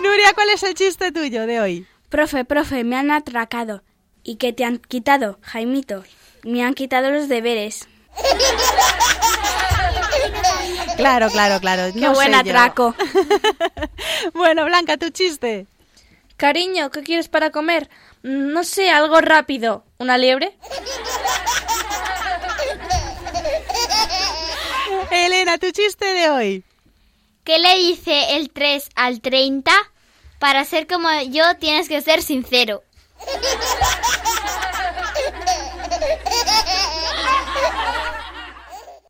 [0.00, 1.86] Nuria, ¿cuál es el chiste tuyo de hoy?
[2.08, 3.82] Profe, profe, me han atracado.
[4.22, 6.04] ¿Y qué te han quitado, Jaimito?
[6.44, 7.88] Me han quitado los deberes.
[10.96, 11.92] Claro, claro, claro.
[11.92, 12.94] Qué no buen atraco.
[14.34, 15.66] bueno, Blanca, tu chiste.
[16.36, 17.88] Cariño, ¿qué quieres para comer?
[18.22, 19.84] Mm, No sé, algo rápido.
[19.98, 20.56] ¿Una liebre?
[25.14, 26.64] Elena, tu chiste de hoy.
[27.44, 29.72] ¿Qué le dice el 3 al 30?
[30.38, 32.82] Para ser como yo tienes que ser sincero.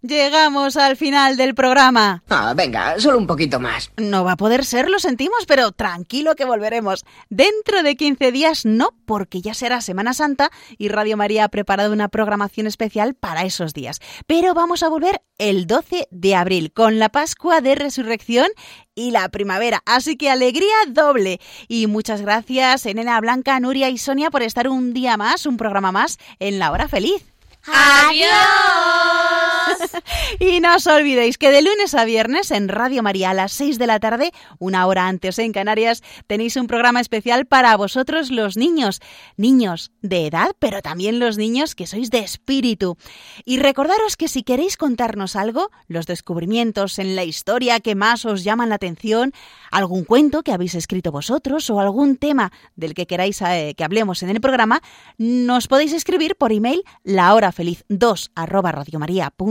[0.06, 2.22] Llegamos al final del programa.
[2.28, 3.90] Ah, venga, solo un poquito más.
[3.96, 7.06] No va a poder ser, lo sentimos, pero tranquilo que volveremos.
[7.30, 11.90] Dentro de 15 días no, porque ya será Semana Santa y Radio María ha preparado
[11.90, 14.00] una programación especial para esos días.
[14.26, 18.48] Pero vamos a volver el 12 de abril con la Pascua de Resurrección
[18.94, 19.80] y la primavera.
[19.86, 21.40] Así que alegría doble.
[21.66, 25.92] Y muchas gracias, Elena, Blanca, Nuria y Sonia, por estar un día más, un programa
[25.92, 27.24] más en La Hora Feliz.
[27.66, 29.53] ¡Adiós!
[30.40, 33.78] Y no os olvidéis que de lunes a viernes en Radio María a las 6
[33.78, 38.56] de la tarde, una hora antes en Canarias, tenéis un programa especial para vosotros los
[38.56, 39.00] niños.
[39.36, 42.96] Niños de edad, pero también los niños que sois de espíritu.
[43.44, 48.44] Y recordaros que si queréis contarnos algo, los descubrimientos en la historia que más os
[48.44, 49.32] llaman la atención,
[49.70, 54.22] algún cuento que habéis escrito vosotros o algún tema del que queráis eh, que hablemos
[54.22, 54.80] en el programa,
[55.18, 58.72] nos podéis escribir por email lahorafeliz2 arroba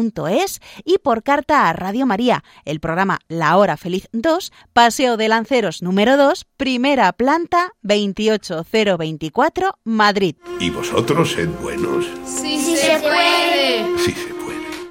[0.03, 5.27] radiomaria.es y por carta a Radio María, el programa La Hora Feliz 2, Paseo de
[5.29, 10.35] Lanceros número 2, primera planta 28024, Madrid.
[10.59, 12.05] ¿Y vosotros sed buenos?
[12.25, 13.97] Sí, se puede.
[13.99, 14.43] Sí se puede.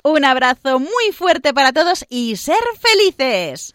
[0.04, 3.74] Un abrazo muy fuerte para todos y ser felices.